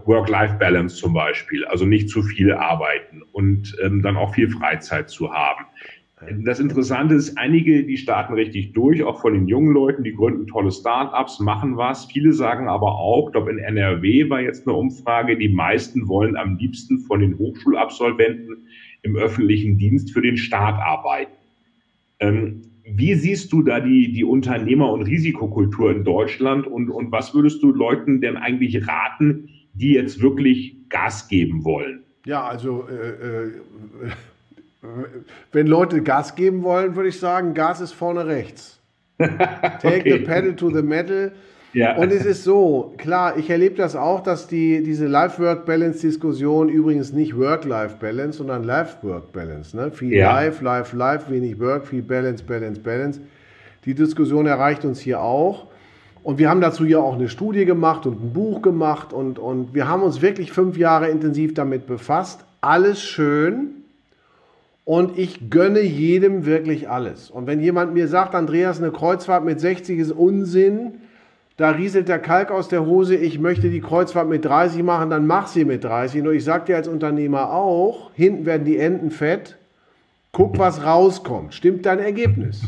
Work-Life-Balance 0.06 0.96
zum 0.96 1.12
Beispiel, 1.12 1.64
also 1.66 1.86
nicht 1.86 2.08
zu 2.08 2.22
viel 2.22 2.52
arbeiten 2.52 3.22
und 3.30 3.76
ähm, 3.80 4.02
dann 4.02 4.16
auch 4.16 4.34
viel 4.34 4.50
Freizeit 4.50 5.08
zu 5.08 5.32
haben. 5.32 5.66
Das 6.44 6.58
Interessante 6.58 7.14
ist, 7.14 7.38
einige, 7.38 7.84
die 7.84 7.96
starten 7.96 8.34
richtig 8.34 8.72
durch, 8.72 9.02
auch 9.04 9.20
von 9.20 9.34
den 9.34 9.46
jungen 9.46 9.72
Leuten, 9.72 10.02
die 10.02 10.14
gründen 10.14 10.46
tolle 10.46 10.72
Start-ups, 10.72 11.38
machen 11.38 11.76
was. 11.76 12.06
Viele 12.06 12.32
sagen 12.32 12.68
aber 12.68 12.98
auch, 12.98 13.28
ich 13.28 13.32
glaube 13.32 13.52
in 13.52 13.58
NRW 13.58 14.28
war 14.28 14.40
jetzt 14.40 14.66
eine 14.66 14.76
Umfrage, 14.76 15.36
die 15.36 15.48
meisten 15.48 16.08
wollen 16.08 16.36
am 16.36 16.56
liebsten 16.56 16.98
von 17.00 17.20
den 17.20 17.38
Hochschulabsolventen 17.38 18.66
im 19.02 19.16
öffentlichen 19.16 19.78
Dienst 19.78 20.12
für 20.12 20.20
den 20.20 20.36
Staat 20.36 20.74
arbeiten. 20.74 21.32
Ähm, 22.18 22.62
wie 22.84 23.14
siehst 23.14 23.52
du 23.52 23.62
da 23.62 23.80
die, 23.80 24.12
die 24.12 24.24
Unternehmer- 24.24 24.90
und 24.90 25.02
Risikokultur 25.02 25.92
in 25.92 26.04
Deutschland 26.04 26.66
und, 26.66 26.90
und 26.90 27.12
was 27.12 27.34
würdest 27.34 27.62
du 27.62 27.70
Leuten 27.70 28.20
denn 28.20 28.36
eigentlich 28.36 28.88
raten, 28.88 29.50
die 29.74 29.92
jetzt 29.92 30.20
wirklich 30.20 30.76
Gas 30.88 31.28
geben 31.28 31.64
wollen? 31.64 32.02
Ja, 32.24 32.44
also 32.44 32.88
äh, 32.88 33.46
äh, 33.46 33.52
wenn 35.52 35.66
Leute 35.66 36.02
Gas 36.02 36.34
geben 36.34 36.62
wollen, 36.62 36.94
würde 36.94 37.08
ich 37.08 37.18
sagen, 37.18 37.54
Gas 37.54 37.80
ist 37.80 37.92
vorne 37.92 38.26
rechts. 38.26 38.80
Take 39.18 40.00
okay. 40.00 40.12
the 40.12 40.18
pedal 40.18 40.54
to 40.54 40.70
the 40.70 40.82
metal. 40.82 41.32
Ja. 41.74 41.96
Und 41.96 42.12
es 42.12 42.24
ist 42.24 42.44
so, 42.44 42.94
klar, 42.96 43.36
ich 43.36 43.50
erlebe 43.50 43.74
das 43.74 43.94
auch, 43.94 44.22
dass 44.22 44.46
die, 44.46 44.82
diese 44.82 45.06
Life-Work-Balance-Diskussion 45.06 46.68
übrigens 46.68 47.12
nicht 47.12 47.36
Work-Life-Balance, 47.36 48.38
sondern 48.38 48.64
Life-Work-Balance. 48.64 49.76
Ne? 49.76 49.90
Viel 49.90 50.14
ja. 50.14 50.32
Life, 50.32 50.64
Life, 50.64 50.96
Life, 50.96 51.30
wenig 51.30 51.60
Work, 51.60 51.86
viel 51.86 52.02
Balance, 52.02 52.42
Balance, 52.44 52.80
Balance. 52.80 53.20
Die 53.84 53.94
Diskussion 53.94 54.46
erreicht 54.46 54.84
uns 54.84 55.00
hier 55.00 55.20
auch. 55.20 55.66
Und 56.22 56.38
wir 56.38 56.48
haben 56.48 56.60
dazu 56.60 56.84
ja 56.84 56.98
auch 56.98 57.14
eine 57.14 57.28
Studie 57.28 57.64
gemacht 57.64 58.06
und 58.06 58.22
ein 58.22 58.32
Buch 58.32 58.60
gemacht 58.62 59.12
und, 59.12 59.38
und 59.38 59.74
wir 59.74 59.88
haben 59.88 60.02
uns 60.02 60.20
wirklich 60.20 60.52
fünf 60.52 60.76
Jahre 60.76 61.08
intensiv 61.08 61.54
damit 61.54 61.86
befasst. 61.86 62.44
Alles 62.60 63.02
schön. 63.02 63.77
Und 64.88 65.18
ich 65.18 65.50
gönne 65.50 65.82
jedem 65.82 66.46
wirklich 66.46 66.88
alles. 66.88 67.30
Und 67.30 67.46
wenn 67.46 67.60
jemand 67.60 67.92
mir 67.92 68.08
sagt, 68.08 68.34
Andreas, 68.34 68.78
eine 68.78 68.90
Kreuzfahrt 68.90 69.44
mit 69.44 69.60
60 69.60 69.98
ist 69.98 70.12
Unsinn, 70.12 70.94
da 71.58 71.72
rieselt 71.72 72.08
der 72.08 72.18
Kalk 72.18 72.50
aus 72.50 72.68
der 72.68 72.86
Hose, 72.86 73.14
ich 73.14 73.38
möchte 73.38 73.68
die 73.68 73.82
Kreuzfahrt 73.82 74.30
mit 74.30 74.46
30 74.46 74.82
machen, 74.82 75.10
dann 75.10 75.26
mach 75.26 75.46
sie 75.46 75.66
mit 75.66 75.84
30. 75.84 76.22
Nur 76.22 76.32
ich 76.32 76.42
sage 76.42 76.64
dir 76.64 76.76
als 76.76 76.88
Unternehmer 76.88 77.52
auch, 77.52 78.12
hinten 78.14 78.46
werden 78.46 78.64
die 78.64 78.78
Enden 78.78 79.10
fett, 79.10 79.58
guck, 80.32 80.58
was 80.58 80.82
rauskommt. 80.82 81.52
Stimmt 81.52 81.84
dein 81.84 81.98
Ergebnis? 81.98 82.62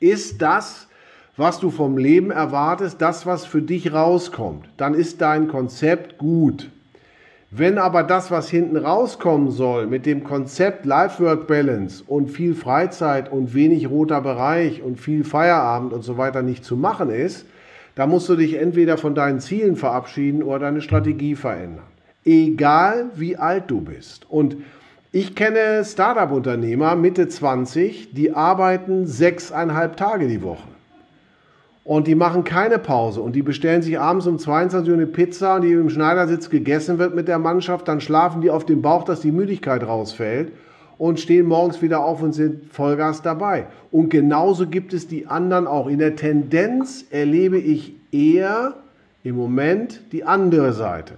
Ist 0.00 0.40
das, 0.40 0.88
was 1.36 1.60
du 1.60 1.68
vom 1.68 1.98
Leben 1.98 2.30
erwartest, 2.30 3.02
das, 3.02 3.26
was 3.26 3.44
für 3.44 3.60
dich 3.60 3.92
rauskommt? 3.92 4.70
Dann 4.78 4.94
ist 4.94 5.20
dein 5.20 5.48
Konzept 5.48 6.16
gut. 6.16 6.70
Wenn 7.52 7.78
aber 7.78 8.02
das, 8.02 8.32
was 8.32 8.50
hinten 8.50 8.76
rauskommen 8.76 9.52
soll, 9.52 9.86
mit 9.86 10.04
dem 10.04 10.24
Konzept 10.24 10.84
Life-Work-Balance 10.84 12.02
und 12.06 12.28
viel 12.28 12.54
Freizeit 12.54 13.30
und 13.30 13.54
wenig 13.54 13.88
roter 13.88 14.20
Bereich 14.20 14.82
und 14.82 14.98
viel 14.98 15.22
Feierabend 15.22 15.92
und 15.92 16.02
so 16.02 16.18
weiter 16.18 16.42
nicht 16.42 16.64
zu 16.64 16.76
machen 16.76 17.08
ist, 17.08 17.46
da 17.94 18.08
musst 18.08 18.28
du 18.28 18.34
dich 18.34 18.54
entweder 18.54 18.98
von 18.98 19.14
deinen 19.14 19.38
Zielen 19.40 19.76
verabschieden 19.76 20.42
oder 20.42 20.58
deine 20.58 20.80
Strategie 20.80 21.36
verändern. 21.36 21.86
Egal 22.24 23.10
wie 23.14 23.36
alt 23.36 23.64
du 23.68 23.80
bist. 23.80 24.28
Und 24.28 24.56
ich 25.12 25.36
kenne 25.36 25.84
Startup-Unternehmer 25.84 26.96
Mitte 26.96 27.28
20, 27.28 28.12
die 28.12 28.32
arbeiten 28.32 29.06
sechseinhalb 29.06 29.96
Tage 29.96 30.26
die 30.26 30.42
Woche. 30.42 30.75
Und 31.86 32.08
die 32.08 32.16
machen 32.16 32.42
keine 32.42 32.80
Pause 32.80 33.20
und 33.20 33.36
die 33.36 33.42
bestellen 33.42 33.80
sich 33.80 34.00
abends 34.00 34.26
um 34.26 34.40
22 34.40 34.90
Uhr 34.90 34.96
eine 34.96 35.06
Pizza, 35.06 35.60
die 35.60 35.70
im 35.70 35.88
Schneidersitz 35.88 36.50
gegessen 36.50 36.98
wird 36.98 37.14
mit 37.14 37.28
der 37.28 37.38
Mannschaft. 37.38 37.86
Dann 37.86 38.00
schlafen 38.00 38.40
die 38.40 38.50
auf 38.50 38.66
dem 38.66 38.82
Bauch, 38.82 39.04
dass 39.04 39.20
die 39.20 39.30
Müdigkeit 39.30 39.86
rausfällt 39.86 40.50
und 40.98 41.20
stehen 41.20 41.46
morgens 41.46 41.82
wieder 41.82 42.04
auf 42.04 42.22
und 42.22 42.32
sind 42.32 42.72
Vollgas 42.72 43.22
dabei. 43.22 43.66
Und 43.92 44.08
genauso 44.08 44.66
gibt 44.66 44.94
es 44.94 45.06
die 45.06 45.28
anderen 45.28 45.68
auch. 45.68 45.86
In 45.86 46.00
der 46.00 46.16
Tendenz 46.16 47.04
erlebe 47.10 47.58
ich 47.58 47.94
eher 48.10 48.74
im 49.22 49.36
Moment 49.36 50.00
die 50.10 50.24
andere 50.24 50.72
Seite. 50.72 51.14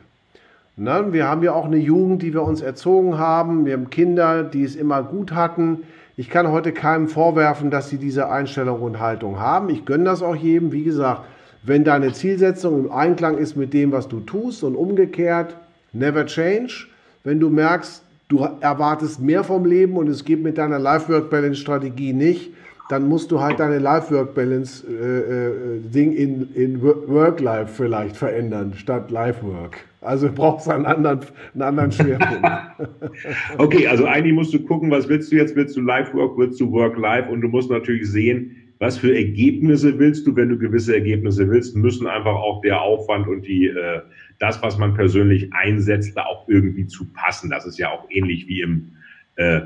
Wir 0.77 1.27
haben 1.27 1.43
ja 1.43 1.55
auch 1.55 1.65
eine 1.65 1.79
Jugend, 1.79 2.21
die 2.21 2.35
wir 2.35 2.43
uns 2.43 2.61
erzogen 2.61 3.17
haben. 3.17 3.65
Wir 3.65 3.73
haben 3.73 3.89
Kinder, 3.89 4.45
die 4.45 4.65
es 4.65 4.77
immer 4.77 5.03
gut 5.03 5.33
hatten. 5.33 5.85
Ich 6.19 6.29
kann 6.29 6.51
heute 6.51 6.73
keinem 6.73 7.07
vorwerfen, 7.07 7.71
dass 7.71 7.91
sie 7.91 7.97
diese 7.97 8.29
Einstellung 8.29 8.83
und 8.83 8.99
Haltung 8.99 9.39
haben. 9.39 9.69
Ich 9.69 9.85
gönne 9.85 10.03
das 10.03 10.21
auch 10.21 10.35
jedem. 10.35 10.73
Wie 10.73 10.83
gesagt, 10.83 11.21
wenn 11.63 11.85
deine 11.85 12.13
Zielsetzung 12.13 12.87
im 12.87 12.91
Einklang 12.91 13.39
ist 13.39 13.55
mit 13.55 13.73
dem, 13.73 13.93
was 13.93 14.09
du 14.09 14.19
tust 14.19 14.65
und 14.65 14.75
umgekehrt, 14.75 15.55
never 15.93 16.27
change. 16.27 16.89
Wenn 17.23 17.39
du 17.39 17.51
merkst, 17.51 18.03
du 18.27 18.49
erwartest 18.61 19.21
mehr 19.21 19.45
vom 19.45 19.65
Leben 19.65 19.97
und 19.97 20.09
es 20.09 20.25
geht 20.25 20.43
mit 20.43 20.59
deiner 20.59 20.81
Life-Work-Balance-Strategie 20.81 22.13
nicht, 22.13 22.51
dann 22.89 23.07
musst 23.07 23.31
du 23.31 23.41
halt 23.41 23.61
deine 23.61 23.79
Life-Work-Balance-Ding 23.79 26.13
äh, 26.13 26.17
äh, 26.17 26.21
in, 26.21 26.53
in 26.53 26.83
Work-Life 26.83 27.75
vielleicht 27.77 28.17
verändern, 28.17 28.73
statt 28.75 29.13
Life-Work. 29.13 29.88
Also 30.01 30.31
brauchst 30.33 30.67
du 30.67 30.71
einen 30.71 30.87
anderen, 30.87 31.21
einen 31.55 31.63
anderen 31.63 31.93
Schwerpunkt. 31.93 32.47
okay, 33.59 33.87
also 33.89 34.05
eigentlich 34.07 34.33
musst 34.33 34.55
du 34.55 34.61
gucken, 34.61 34.91
was 34.91 35.09
willst 35.09 35.33
du 35.33 35.37
jetzt? 35.37 35.57
Willst 35.57 35.77
du 35.77 35.81
Life-Work, 35.81 36.39
willst 36.39 36.61
du 36.61 36.71
Work-Life? 36.71 37.29
Und 37.29 37.41
du 37.41 37.49
musst 37.49 37.71
natürlich 37.71 38.09
sehen, 38.09 38.57
was 38.79 38.97
für 38.97 39.15
Ergebnisse 39.15 39.99
willst 39.99 40.27
du? 40.27 40.37
Wenn 40.37 40.51
du 40.51 40.59
gewisse 40.59 40.95
Ergebnisse 40.95 41.51
willst, 41.51 41.75
müssen 41.75 42.07
einfach 42.07 42.35
auch 42.35 42.61
der 42.63 42.81
Aufwand 42.81 43.27
und 43.27 43.43
die, 43.43 43.67
äh, 43.67 44.01
das, 44.39 44.63
was 44.63 44.79
man 44.79 44.95
persönlich 44.95 45.53
einsetzt, 45.53 46.17
da 46.17 46.27
auch 46.27 46.49
irgendwie 46.49 46.87
zu 46.87 47.05
passen. 47.13 47.51
Das 47.51 47.67
ist 47.67 47.79
ja 47.79 47.91
auch 47.91 48.09
ähnlich 48.09 48.47
wie 48.47 48.61
im 48.61 48.93
äh, 49.35 49.63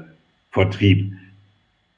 Vertrieb. 0.50 1.12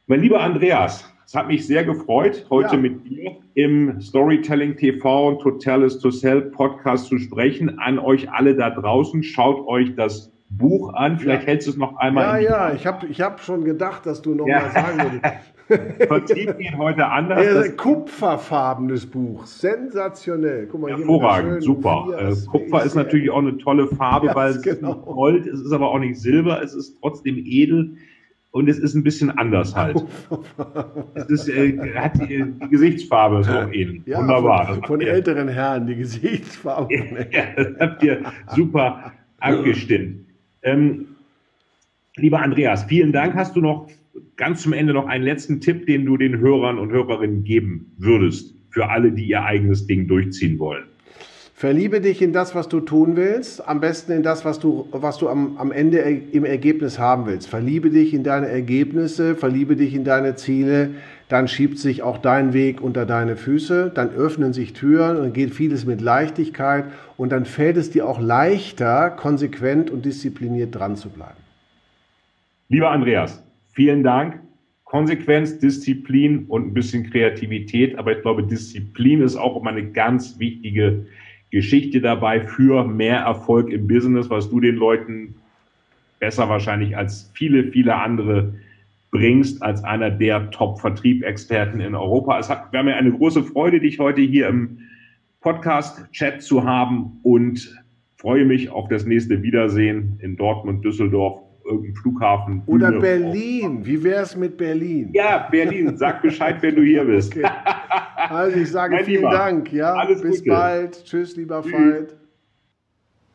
Mein 0.08 0.22
lieber 0.22 0.40
Andreas, 0.40 1.13
es 1.34 1.38
hat 1.40 1.48
mich 1.48 1.66
sehr 1.66 1.82
gefreut, 1.82 2.46
heute 2.48 2.76
ja. 2.76 2.80
mit 2.80 3.08
dir 3.08 3.32
im 3.54 4.00
Storytelling 4.00 4.76
TV 4.76 5.30
und 5.30 5.40
Total 5.40 5.82
is 5.82 5.98
to 5.98 6.12
Sell 6.12 6.42
Podcast 6.42 7.06
zu 7.06 7.18
sprechen. 7.18 7.80
An 7.80 7.98
euch 7.98 8.30
alle 8.30 8.54
da 8.54 8.70
draußen, 8.70 9.24
schaut 9.24 9.66
euch 9.66 9.96
das 9.96 10.32
Buch 10.48 10.94
an. 10.94 11.18
Vielleicht 11.18 11.42
ja. 11.42 11.48
hältst 11.48 11.66
du 11.66 11.72
es 11.72 11.76
noch 11.76 11.96
einmal. 11.96 12.40
Ja, 12.40 12.68
ja, 12.68 12.72
ich 12.72 12.86
habe 12.86 13.08
ich 13.08 13.20
hab 13.20 13.40
schon 13.40 13.64
gedacht, 13.64 14.06
dass 14.06 14.22
du 14.22 14.36
noch 14.36 14.46
ja. 14.46 14.60
mal 14.60 14.70
sagen 14.70 14.98
würdest. 15.10 16.06
Vertrieb 16.06 16.56
geht 16.56 16.78
heute 16.78 17.04
anders. 17.04 17.44
Ja, 17.44 17.62
ein 17.62 17.76
kupferfarbenes 17.76 19.06
Buch, 19.06 19.44
sensationell. 19.44 20.68
Guck 20.70 20.82
mal, 20.82 20.90
Hervorragend, 20.92 21.64
super. 21.64 22.06
Äh, 22.16 22.34
Kupfer 22.46 22.84
ist 22.84 22.94
natürlich 22.94 23.30
auch 23.30 23.38
eine 23.38 23.58
tolle 23.58 23.88
Farbe, 23.88 24.30
weil 24.34 24.50
es 24.50 24.62
genau. 24.62 24.92
ist 24.92 25.02
Gold, 25.04 25.46
es 25.48 25.60
ist 25.60 25.72
aber 25.72 25.90
auch 25.90 25.98
nicht 25.98 26.20
Silber, 26.20 26.62
es 26.62 26.74
ist 26.74 26.96
trotzdem 27.00 27.38
edel 27.44 27.96
und 28.54 28.68
es 28.68 28.78
ist 28.78 28.94
ein 28.94 29.02
bisschen 29.02 29.32
anders 29.32 29.74
halt. 29.74 29.96
es 31.14 31.24
ist, 31.28 31.48
äh, 31.48 31.76
hat 31.96 32.14
die, 32.20 32.44
die, 32.62 32.68
Gesichtsfarbe 32.68 33.38
auch 33.38 33.72
ähnlich. 33.72 34.02
Ja, 34.06 34.20
Wunderbar. 34.20 34.74
Von, 34.74 34.84
von 34.84 35.00
älteren 35.00 35.48
Herren, 35.48 35.88
die 35.88 35.96
Gesichtsfarbe. 35.96 36.94
ja, 37.32 37.46
das 37.56 37.66
habt 37.80 38.02
ihr 38.04 38.22
super 38.54 39.12
abgestimmt. 39.40 40.26
Ähm, 40.62 41.06
lieber 42.14 42.40
Andreas, 42.42 42.84
vielen 42.84 43.10
Dank. 43.10 43.34
Hast 43.34 43.56
du 43.56 43.60
noch 43.60 43.88
ganz 44.36 44.62
zum 44.62 44.72
Ende 44.72 44.94
noch 44.94 45.08
einen 45.08 45.24
letzten 45.24 45.60
Tipp, 45.60 45.86
den 45.86 46.06
du 46.06 46.16
den 46.16 46.38
Hörern 46.38 46.78
und 46.78 46.92
Hörerinnen 46.92 47.42
geben 47.42 47.92
würdest, 47.98 48.54
für 48.70 48.88
alle, 48.88 49.10
die 49.10 49.24
ihr 49.24 49.42
eigenes 49.42 49.88
Ding 49.88 50.06
durchziehen 50.06 50.60
wollen? 50.60 50.84
Verliebe 51.64 52.02
dich 52.02 52.20
in 52.20 52.34
das, 52.34 52.54
was 52.54 52.68
du 52.68 52.80
tun 52.80 53.16
willst, 53.16 53.66
am 53.66 53.80
besten 53.80 54.12
in 54.12 54.22
das, 54.22 54.44
was 54.44 54.60
du, 54.60 54.86
was 54.90 55.16
du 55.16 55.30
am, 55.30 55.56
am 55.56 55.72
Ende 55.72 55.96
im 55.96 56.44
Ergebnis 56.44 56.98
haben 56.98 57.24
willst. 57.24 57.48
Verliebe 57.48 57.88
dich 57.88 58.12
in 58.12 58.22
deine 58.22 58.48
Ergebnisse, 58.48 59.34
verliebe 59.34 59.74
dich 59.74 59.94
in 59.94 60.04
deine 60.04 60.34
Ziele, 60.34 60.90
dann 61.30 61.48
schiebt 61.48 61.78
sich 61.78 62.02
auch 62.02 62.18
dein 62.18 62.52
Weg 62.52 62.82
unter 62.82 63.06
deine 63.06 63.36
Füße, 63.36 63.90
dann 63.94 64.10
öffnen 64.10 64.52
sich 64.52 64.74
Türen 64.74 65.16
und 65.16 65.32
geht 65.32 65.54
vieles 65.54 65.86
mit 65.86 66.02
Leichtigkeit 66.02 66.84
und 67.16 67.32
dann 67.32 67.46
fällt 67.46 67.78
es 67.78 67.88
dir 67.88 68.06
auch 68.06 68.20
leichter, 68.20 69.08
konsequent 69.08 69.90
und 69.90 70.04
diszipliniert 70.04 70.74
dran 70.74 70.96
zu 70.96 71.08
bleiben. 71.08 71.40
Lieber 72.68 72.90
Andreas, 72.90 73.42
vielen 73.72 74.02
Dank. 74.02 74.38
Konsequenz, 74.84 75.58
Disziplin 75.60 76.44
und 76.44 76.66
ein 76.66 76.74
bisschen 76.74 77.08
Kreativität, 77.08 77.98
aber 77.98 78.14
ich 78.14 78.20
glaube, 78.20 78.42
Disziplin 78.42 79.22
ist 79.22 79.36
auch 79.36 79.58
immer 79.58 79.70
eine 79.70 79.92
ganz 79.92 80.38
wichtige 80.38 81.06
Geschichte 81.54 82.00
dabei 82.00 82.40
für 82.40 82.84
mehr 82.84 83.18
Erfolg 83.18 83.70
im 83.70 83.86
Business, 83.86 84.28
was 84.28 84.50
du 84.50 84.58
den 84.58 84.74
Leuten 84.74 85.36
besser 86.18 86.48
wahrscheinlich 86.48 86.96
als 86.96 87.30
viele, 87.32 87.70
viele 87.70 87.94
andere 87.94 88.54
bringst, 89.12 89.62
als 89.62 89.84
einer 89.84 90.10
der 90.10 90.50
Top-Vertrieb-Experten 90.50 91.78
in 91.78 91.94
Europa. 91.94 92.40
Es 92.40 92.50
hat, 92.50 92.72
wäre 92.72 92.82
mir 92.82 92.96
eine 92.96 93.12
große 93.12 93.44
Freude, 93.44 93.78
dich 93.78 94.00
heute 94.00 94.20
hier 94.20 94.48
im 94.48 94.80
Podcast-Chat 95.42 96.42
zu 96.42 96.64
haben 96.64 97.20
und 97.22 97.80
freue 98.16 98.44
mich 98.44 98.70
auf 98.70 98.88
das 98.88 99.06
nächste 99.06 99.40
Wiedersehen 99.44 100.18
in 100.20 100.36
Dortmund, 100.36 100.84
Düsseldorf 100.84 101.40
irgendeinem 101.64 101.94
Flughafen. 101.94 102.62
Oder 102.66 102.88
Bühne 102.88 103.00
Berlin. 103.00 103.86
Wie 103.86 104.02
wäre 104.02 104.22
es 104.22 104.36
mit 104.36 104.56
Berlin? 104.56 105.10
Ja, 105.12 105.46
Berlin. 105.50 105.96
Sag 105.96 106.20
Bescheid, 106.20 106.56
wenn 106.62 106.74
du 106.74 106.82
hier 106.82 107.04
bist. 107.04 107.36
Okay. 107.36 107.48
Also 108.30 108.58
ich 108.58 108.70
sage 108.70 108.96
mein 108.96 109.04
vielen 109.04 109.22
Lieber. 109.22 109.30
Dank. 109.32 109.72
Ja, 109.72 109.94
Alles 109.94 110.22
bis 110.22 110.38
Gute. 110.38 110.50
bald. 110.50 111.04
Tschüss, 111.04 111.36
lieber 111.36 111.62
Tschüss. 111.62 111.72
Veit. 111.72 112.14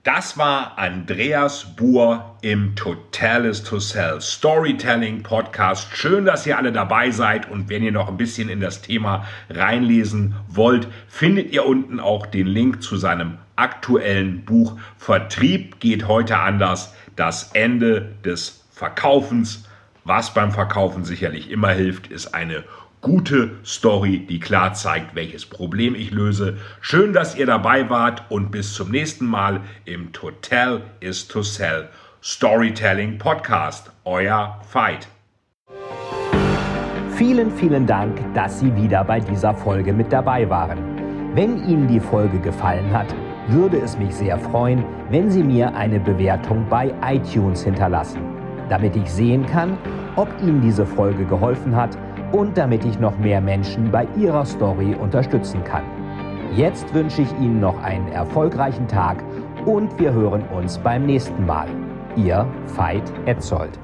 Das 0.03 0.37
war 0.37 0.77
Andreas 0.79 1.75
Buhr 1.75 2.37
im 2.41 2.73
Totalis 2.75 3.63
to 3.63 3.79
Sell 3.79 4.21
Storytelling 4.21 5.23
Podcast. 5.23 5.89
Schön, 5.95 6.23
dass 6.25 6.47
ihr 6.47 6.57
alle 6.57 6.71
dabei 6.71 7.11
seid 7.11 7.51
und 7.51 7.69
wenn 7.69 7.83
ihr 7.83 7.91
noch 7.91 8.07
ein 8.07 8.15
bisschen 8.17 8.47
in 8.47 8.61
das 8.61 8.81
Thema 8.81 9.25
reinlesen 9.49 10.35
wollt, 10.47 10.87
findet 11.09 11.51
ihr 11.51 11.65
unten 11.65 11.99
auch 11.99 12.25
den 12.25 12.47
Link 12.47 12.81
zu 12.81 12.95
seinem 12.95 13.37
aktuellen 13.57 14.45
Buch 14.45 14.79
Vertrieb 14.97 15.81
geht 15.81 16.07
heute 16.07 16.37
anders 16.39 16.95
das 17.17 17.51
Ende 17.53 18.13
des 18.23 18.63
Verkaufens. 18.71 19.65
Was 20.05 20.33
beim 20.33 20.51
Verkaufen 20.53 21.03
sicherlich 21.03 21.51
immer 21.51 21.71
hilft, 21.71 22.07
ist 22.07 22.33
eine 22.33 22.63
gute 23.01 23.51
Story, 23.63 24.25
die 24.27 24.39
klar 24.39 24.73
zeigt, 24.73 25.15
welches 25.15 25.45
Problem 25.45 25.95
ich 25.95 26.11
löse. 26.11 26.57
Schön, 26.81 27.13
dass 27.13 27.35
ihr 27.35 27.45
dabei 27.45 27.89
wart 27.89 28.23
und 28.29 28.51
bis 28.51 28.73
zum 28.73 28.91
nächsten 28.91 29.25
Mal 29.25 29.61
im 29.85 30.11
Total 30.11 30.81
is 30.99 31.27
to 31.27 31.41
Sell 31.41 31.87
Storytelling 32.21 33.17
Podcast. 33.17 33.91
Euer 34.03 34.59
Veit. 34.73 35.07
Vielen, 37.15 37.51
vielen 37.51 37.85
Dank, 37.85 38.17
dass 38.33 38.59
Sie 38.59 38.75
wieder 38.75 39.03
bei 39.03 39.19
dieser 39.19 39.53
Folge 39.53 39.93
mit 39.93 40.11
dabei 40.11 40.49
waren. 40.49 40.77
Wenn 41.35 41.63
Ihnen 41.69 41.87
die 41.87 41.99
Folge 41.99 42.39
gefallen 42.39 42.91
hat, 42.91 43.07
würde 43.47 43.77
es 43.77 43.97
mich 43.97 44.13
sehr 44.13 44.37
freuen, 44.37 44.83
wenn 45.09 45.29
Sie 45.29 45.43
mir 45.43 45.73
eine 45.75 45.99
Bewertung 45.99 46.67
bei 46.69 46.93
iTunes 47.01 47.63
hinterlassen, 47.63 48.21
damit 48.67 48.95
ich 48.95 49.09
sehen 49.09 49.45
kann, 49.45 49.77
ob 50.15 50.29
Ihnen 50.41 50.61
diese 50.61 50.85
Folge 50.85 51.25
geholfen 51.25 51.75
hat 51.75 51.97
und 52.31 52.57
damit 52.57 52.85
ich 52.85 52.99
noch 52.99 53.17
mehr 53.17 53.41
Menschen 53.41 53.91
bei 53.91 54.07
ihrer 54.17 54.45
Story 54.45 54.95
unterstützen 54.95 55.63
kann. 55.63 55.83
Jetzt 56.55 56.93
wünsche 56.93 57.21
ich 57.21 57.31
Ihnen 57.39 57.59
noch 57.59 57.81
einen 57.83 58.07
erfolgreichen 58.07 58.87
Tag 58.87 59.23
und 59.65 59.99
wir 59.99 60.13
hören 60.13 60.43
uns 60.49 60.77
beim 60.77 61.05
nächsten 61.05 61.45
Mal. 61.45 61.67
Ihr 62.15 62.47
Veit 62.75 63.11
Etzold. 63.25 63.79